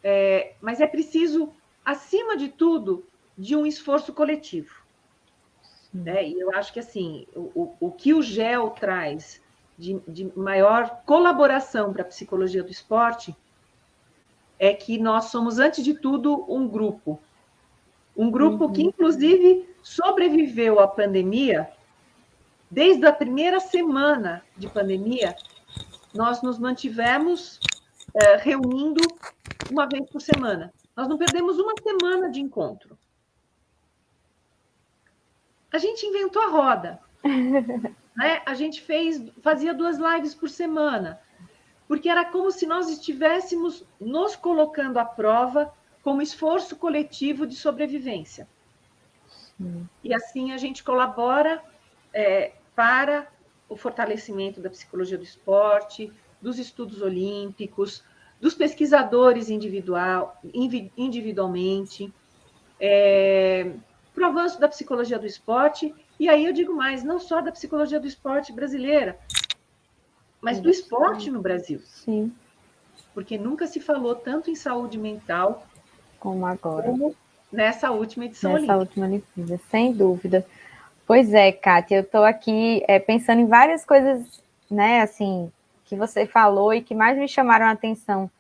[0.02, 1.52] é, mas é preciso
[1.84, 3.06] acima de tudo,
[3.36, 4.84] de um esforço coletivo.
[5.92, 6.28] Né?
[6.28, 9.40] E eu acho que assim, o, o que o GEL traz
[9.78, 13.34] de, de maior colaboração para a psicologia do esporte
[14.58, 17.20] é que nós somos, antes de tudo, um grupo.
[18.16, 18.72] Um grupo uhum.
[18.72, 21.68] que, inclusive, sobreviveu à pandemia.
[22.70, 25.36] Desde a primeira semana de pandemia,
[26.14, 27.60] nós nos mantivemos
[28.14, 29.00] é, reunindo
[29.70, 30.72] uma vez por semana.
[30.96, 32.96] Nós não perdemos uma semana de encontro.
[35.72, 37.00] A gente inventou a roda.
[38.16, 38.42] né?
[38.46, 41.20] A gente fez, fazia duas lives por semana,
[41.88, 45.72] porque era como se nós estivéssemos nos colocando à prova
[46.04, 48.46] como esforço coletivo de sobrevivência.
[49.56, 49.88] Sim.
[50.04, 51.62] E assim a gente colabora
[52.12, 53.26] é, para
[53.68, 58.04] o fortalecimento da psicologia do esporte, dos estudos olímpicos,
[58.38, 60.38] dos pesquisadores individual,
[60.96, 62.12] individualmente,
[62.78, 63.72] é,
[64.14, 67.50] para o avanço da psicologia do esporte, e aí eu digo mais, não só da
[67.50, 69.18] psicologia do esporte brasileira,
[70.42, 71.80] mas do esporte no Brasil.
[71.80, 72.30] Sim.
[73.14, 75.66] Porque nunca se falou tanto em saúde mental
[76.24, 76.84] como agora.
[76.84, 77.14] Como
[77.52, 80.44] nessa última edição nessa última Olimpíada, sem dúvida.
[81.06, 85.52] Pois é, Kátia, eu estou aqui é, pensando em várias coisas, né, assim,
[85.84, 88.30] que você falou e que mais me chamaram a atenção.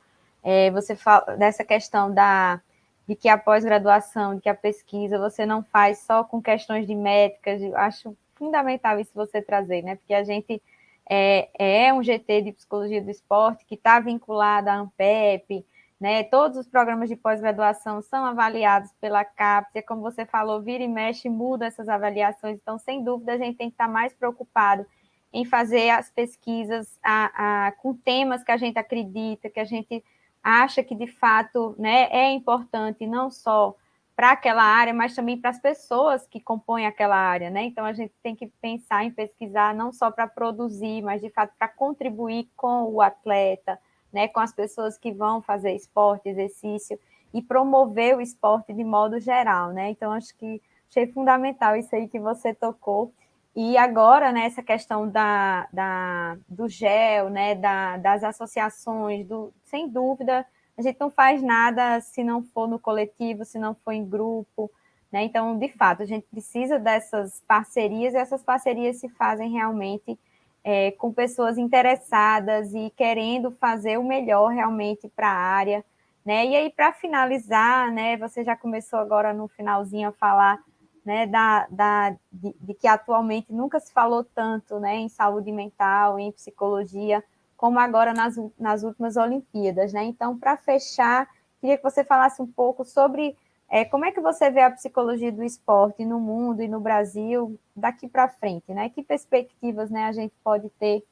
[0.42, 2.58] É, você fala dessa questão da
[3.06, 6.94] de que a pós-graduação, de que a pesquisa você não faz só com questões de
[6.94, 9.96] métricas, eu acho fundamental isso você trazer, né?
[9.96, 10.60] Porque a gente
[11.06, 15.66] é, é um GT de psicologia do esporte que está vinculado à ANPEP,
[16.00, 16.24] né?
[16.24, 20.88] Todos os programas de pós-graduação são avaliados pela CAPES, e como você falou, vira e
[20.88, 24.86] mexe, muda essas avaliações, então, sem dúvida, a gente tem que estar mais preocupado
[25.32, 30.02] em fazer as pesquisas a, a, com temas que a gente acredita, que a gente
[30.42, 33.74] acha que de fato né, é importante não só
[34.14, 37.64] para aquela área, mas também para as pessoas que compõem aquela área, né?
[37.64, 41.52] Então a gente tem que pensar em pesquisar não só para produzir, mas de fato
[41.58, 43.76] para contribuir com o atleta,
[44.14, 44.28] né?
[44.28, 46.98] Com as pessoas que vão fazer esporte, exercício
[47.32, 49.90] e promover o esporte de modo geral, né?
[49.90, 53.12] Então acho que achei fundamental isso aí que você tocou
[53.56, 59.88] e agora, né, essa questão da, da, do gel, né, da, das associações, do, sem
[59.88, 60.44] dúvida,
[60.76, 64.68] a gente não faz nada se não for no coletivo, se não for em grupo,
[65.12, 65.22] né?
[65.22, 70.18] Então, de fato, a gente precisa dessas parcerias e essas parcerias se fazem realmente
[70.64, 75.84] é, com pessoas interessadas e querendo fazer o melhor realmente para a área,
[76.24, 76.46] né?
[76.46, 80.58] E aí, para finalizar, né, você já começou agora no finalzinho a falar
[81.04, 86.18] né, da, da, de, de, que atualmente nunca se falou tanto né, em saúde mental,
[86.18, 87.22] em psicologia,
[87.58, 89.92] como agora nas, nas últimas Olimpíadas.
[89.92, 90.04] Né?
[90.04, 91.28] Então, para fechar,
[91.60, 93.36] queria que você falasse um pouco sobre
[93.70, 97.58] é, como é que você vê a psicologia do esporte no mundo e no Brasil
[97.74, 98.88] daqui para frente, né?
[98.88, 101.02] Que perspectivas né, a gente pode ter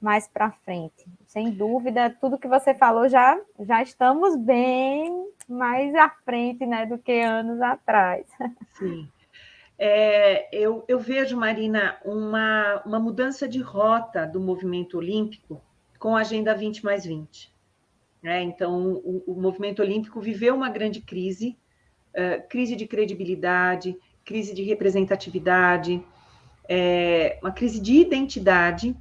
[0.00, 1.06] mais para frente?
[1.26, 6.98] Sem dúvida, tudo que você falou já, já estamos bem mais à frente né, do
[6.98, 8.26] que anos atrás.
[8.78, 9.08] Sim.
[9.78, 15.60] É, eu, eu, vejo, Marina, uma, uma mudança de rota do movimento olímpico
[15.98, 17.52] com a Agenda 20 mais 20.
[18.22, 18.42] Né?
[18.42, 21.58] Então, o, o, movimento olímpico viveu uma grande crise,
[22.14, 26.04] uh, crise de credibilidade, crise de representatividade,
[26.68, 28.96] é, uma crise de identidade,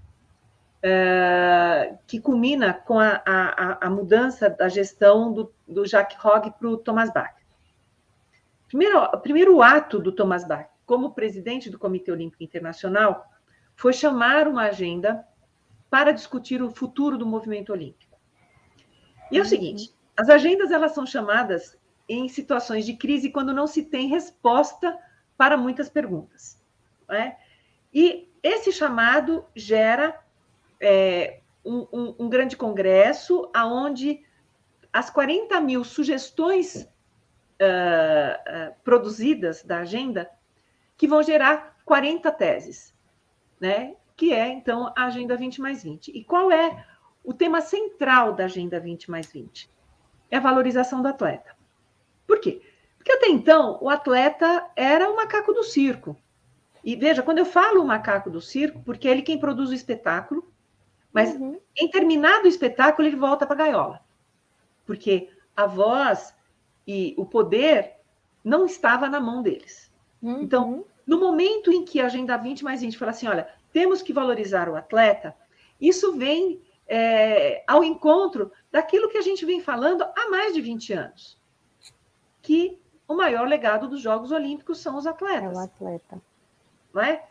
[0.84, 6.68] uh, que culmina com a, a, a, mudança da gestão do, do Jacques Hogg para
[6.68, 7.34] o Thomas Bach.
[8.68, 13.26] Primeiro, primeiro ato do Thomas Bach, como presidente do Comitê Olímpico Internacional,
[13.76, 15.26] foi chamar uma agenda
[15.90, 18.18] para discutir o futuro do movimento olímpico.
[19.32, 21.78] E é o seguinte, as agendas elas são chamadas
[22.14, 24.98] em situações de crise quando não se tem resposta
[25.38, 26.62] para muitas perguntas.
[27.08, 27.38] Né?
[27.94, 30.20] E esse chamado gera
[30.82, 34.24] é, um, um, um, grande congresso aonde
[34.92, 36.86] as 40 mil sugestões uh,
[38.70, 40.30] uh, produzidas da agenda
[40.98, 42.96] que vão gerar 40 teses,
[43.60, 43.96] né?
[44.16, 46.10] Que é, então, a Agenda 20 mais 20.
[46.10, 46.86] E qual é
[47.24, 49.70] o tema central da Agenda 20 mais 20?
[50.30, 51.56] É a valorização do atleta.
[52.26, 52.62] Por quê?
[52.98, 56.18] Porque até então o atleta era o macaco do circo.
[56.84, 59.74] E veja, quando eu falo o macaco do circo, porque é ele quem produz o
[59.74, 60.52] espetáculo,
[61.12, 61.60] mas uhum.
[61.78, 64.02] em terminado o espetáculo ele volta para a gaiola.
[64.86, 66.34] Porque a voz
[66.86, 67.94] e o poder
[68.44, 69.92] não estava na mão deles.
[70.22, 70.42] Uhum.
[70.42, 74.14] Então, no momento em que a Agenda 20 mais 20 fala assim, olha, temos que
[74.14, 75.36] valorizar o atleta,
[75.80, 80.94] isso vem é, ao encontro daquilo que a gente vem falando há mais de 20
[80.94, 81.38] anos,
[82.44, 85.58] que o maior legado dos Jogos Olímpicos são os atletas.
[85.58, 86.22] É o atleta.
[86.94, 87.24] Não é?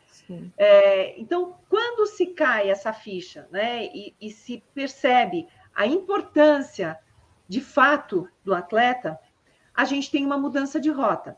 [0.59, 6.99] é então, quando se cai essa ficha né, e, e se percebe a importância
[7.47, 9.21] de fato do atleta,
[9.75, 11.37] a gente tem uma mudança de rota.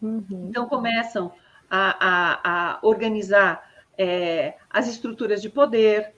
[0.00, 0.46] Uhum.
[0.48, 1.32] Então, começam
[1.68, 6.14] a, a, a organizar é, as estruturas de poder,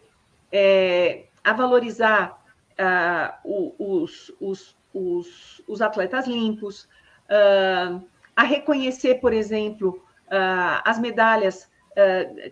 [0.51, 6.85] é, a valorizar uh, os, os, os, os, atletas limpos,
[7.29, 8.03] uh,
[8.35, 11.71] a reconhecer, por exemplo, uh, as medalhas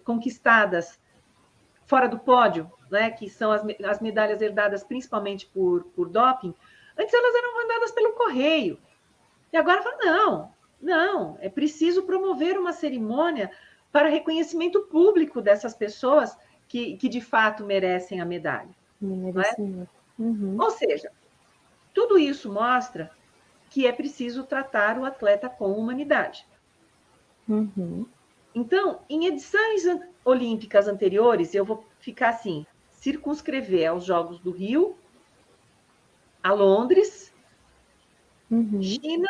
[0.05, 1.01] conquistadas
[1.86, 6.55] fora do pódio, né, que são as, as medalhas herdadas principalmente por, por doping.
[6.99, 8.78] Antes elas eram mandadas pelo correio.
[9.51, 13.51] E agora fala, não, não, é preciso promover uma cerimônia
[13.91, 16.36] para reconhecimento público dessas pessoas
[16.68, 18.70] que, que de fato merecem a medalha.
[20.18, 20.22] É?
[20.22, 20.57] Uhum.
[20.61, 21.11] Ou seja,
[21.93, 23.11] tudo isso mostra
[23.68, 26.45] que é preciso tratar o atleta com humanidade.
[27.49, 28.07] Uhum.
[28.55, 29.84] Então, em edições
[30.24, 34.97] olímpicas anteriores, eu vou ficar assim, circunscrever aos Jogos do Rio,
[36.43, 37.32] a Londres,
[38.51, 38.82] uhum.
[38.82, 39.28] China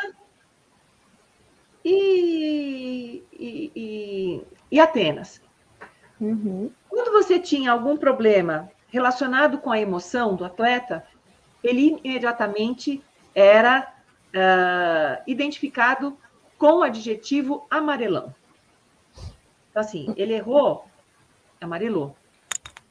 [1.84, 5.40] e, e, e, e Atenas.
[6.20, 6.70] Uhum.
[6.88, 11.06] Quando você tinha algum problema relacionado com a emoção do atleta,
[11.62, 13.02] ele imediatamente
[13.34, 13.92] era
[14.34, 16.16] uh, identificado
[16.58, 18.34] com o adjetivo amarelão.
[19.70, 20.84] Então, assim, ele errou,
[21.60, 22.14] amarelou.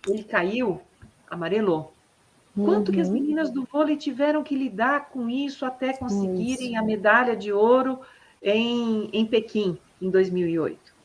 [0.07, 0.82] Ele caiu,
[1.30, 1.93] amarelou.
[2.55, 2.95] Quanto uhum.
[2.95, 3.13] que as uhum.
[3.13, 6.80] meninas do vôlei tiveram que lidar com isso até conseguirem isso.
[6.80, 7.99] a medalha de ouro
[8.41, 10.99] em, em Pequim, em 2008?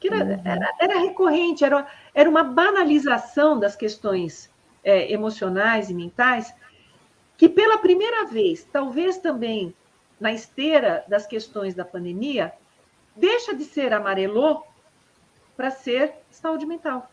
[0.00, 0.42] que era, uhum.
[0.44, 4.50] era, era, recorrente, era, era uma banalização das questões
[4.82, 6.54] é, emocionais e mentais,
[7.40, 9.74] que pela primeira vez, talvez também
[10.20, 12.52] na esteira das questões da pandemia,
[13.16, 14.62] deixa de ser amarelô
[15.56, 17.10] para ser saúde mental.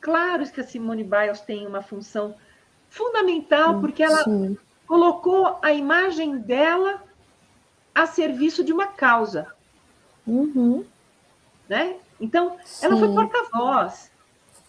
[0.00, 2.34] Claro que a Simone Biles tem uma função
[2.90, 4.58] fundamental, porque ela Sim.
[4.84, 7.00] colocou a imagem dela
[7.94, 9.46] a serviço de uma causa.
[10.26, 10.84] Uhum
[11.68, 11.96] né?
[12.20, 12.86] Então, Sim.
[12.86, 14.10] ela foi porta-voz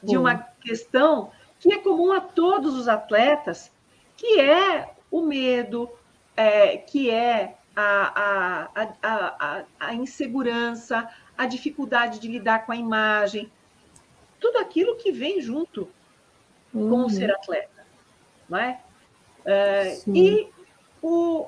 [0.02, 3.72] de uma questão que é comum a todos os atletas,
[4.18, 5.90] que é o medo,
[6.36, 13.52] é, que é a, a, a, a, insegurança, a dificuldade de lidar com a imagem,
[14.40, 15.90] tudo aquilo que vem junto
[16.74, 16.90] uhum.
[16.90, 17.86] com o ser atleta,
[18.48, 18.80] não é?
[19.46, 20.50] é e
[21.02, 21.48] o,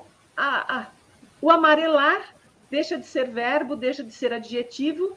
[1.40, 2.34] o amarelar
[2.70, 5.16] deixa de ser verbo, deixa de ser adjetivo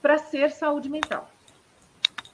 [0.00, 1.30] para ser saúde mental.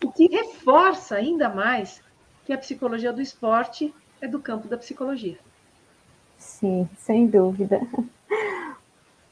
[0.03, 2.03] O que reforça ainda mais
[2.45, 5.39] que a psicologia do esporte é do campo da psicologia.
[6.37, 7.81] Sim, sem dúvida.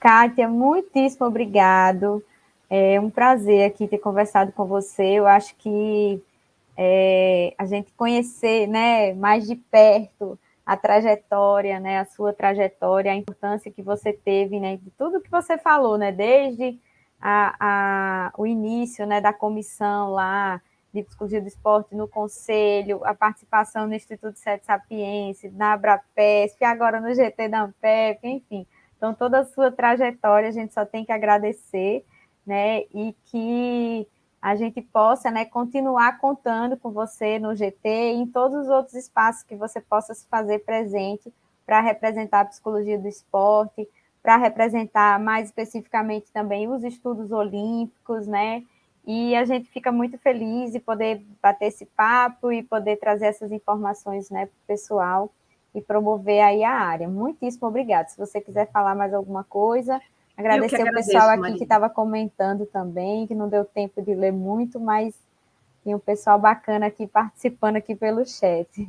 [0.01, 2.23] Kátia, muitíssimo obrigado.
[2.69, 5.05] É um prazer aqui ter conversado com você.
[5.05, 6.23] Eu acho que
[6.77, 13.15] é, a gente conhecer né, mais de perto a trajetória, né, a sua trajetória, a
[13.15, 16.77] importância que você teve, né, de tudo que você falou, né, desde
[17.21, 20.61] a, a, o início né, da comissão lá
[20.97, 27.01] de psicologia do esporte no conselho, a participação no Instituto Sete Sapiense, na Abrapesp, agora
[27.01, 28.67] no GT da Ampep, enfim.
[28.97, 32.05] Então, toda a sua trajetória a gente só tem que agradecer,
[32.47, 32.81] né?
[32.95, 34.09] E que
[34.41, 38.95] a gente possa né, continuar contando com você no GT e em todos os outros
[38.95, 41.33] espaços que você possa se fazer presente
[41.67, 43.89] para representar a psicologia do esporte,
[44.23, 48.63] para representar mais especificamente também os estudos olímpicos, né?
[49.07, 53.53] E a gente fica muito feliz de poder bater esse papo e poder trazer essas
[53.53, 55.33] informações né, para o pessoal
[55.75, 57.09] e promover aí a área.
[57.09, 58.09] Muitíssimo obrigada.
[58.09, 60.01] Se você quiser falar mais alguma coisa,
[60.37, 64.81] agradecer o pessoal aqui que estava comentando também, que não deu tempo de ler muito,
[64.81, 65.15] mas
[65.85, 68.89] tem um pessoal bacana aqui participando aqui pelo chat.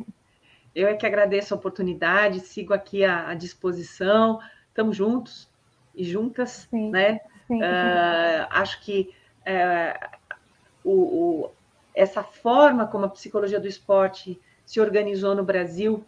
[0.73, 4.39] Eu é que agradeço a oportunidade, sigo aqui à, à disposição
[4.77, 5.49] estamos juntos
[5.95, 7.19] e juntas, sim, né?
[7.47, 7.59] Sim.
[7.61, 9.11] Uh, acho que
[9.47, 10.17] uh,
[10.83, 11.51] o, o,
[11.95, 16.05] essa forma como a psicologia do esporte se organizou no Brasil,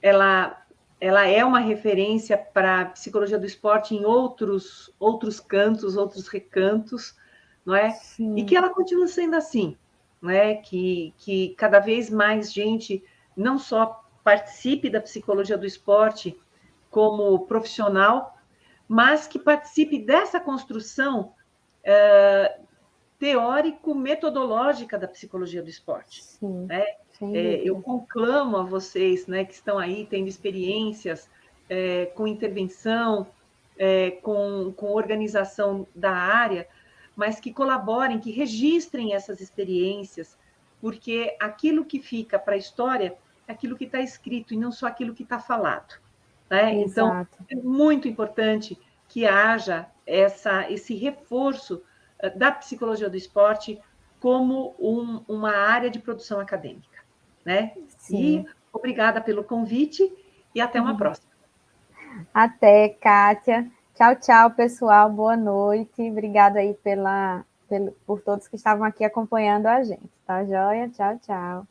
[0.00, 0.64] ela,
[1.00, 7.16] ela é uma referência para a psicologia do esporte em outros, outros cantos, outros recantos,
[7.64, 7.90] não é?
[7.90, 8.36] Sim.
[8.36, 9.76] E que ela continua sendo assim,
[10.22, 10.54] não é?
[10.54, 13.02] Que, que cada vez mais gente
[13.36, 16.38] não só participe da psicologia do esporte,
[16.90, 18.38] como profissional,
[18.88, 21.34] mas que participe dessa construção
[21.84, 22.58] é,
[23.18, 26.24] teórico-metodológica da psicologia do esporte.
[26.24, 26.84] Sim, né?
[27.32, 31.30] É, eu conclamo a vocês né, que estão aí tendo experiências
[31.68, 33.26] é, com intervenção
[33.78, 36.66] é, com, com organização da área,
[37.14, 40.36] mas que colaborem, que registrem essas experiências,
[40.80, 44.86] porque aquilo que fica para a história é aquilo que está escrito e não só
[44.86, 45.98] aquilo que está falado.
[46.50, 46.74] Né?
[46.74, 51.82] Então, é muito importante que haja essa, esse reforço
[52.36, 53.80] da psicologia do esporte
[54.20, 57.04] como um, uma área de produção acadêmica.
[57.44, 57.72] Né?
[57.98, 58.16] Sim.
[58.16, 60.12] E obrigada pelo convite
[60.54, 60.96] e até uma uhum.
[60.96, 61.30] próxima.
[62.32, 63.70] Até, Kátia.
[63.94, 65.10] Tchau, tchau, pessoal.
[65.10, 66.02] Boa noite.
[66.10, 70.10] Obrigada aí pela, pelo, por todos que estavam aqui acompanhando a gente.
[70.26, 70.88] Tá joia?
[70.88, 71.66] Tchau, tchau.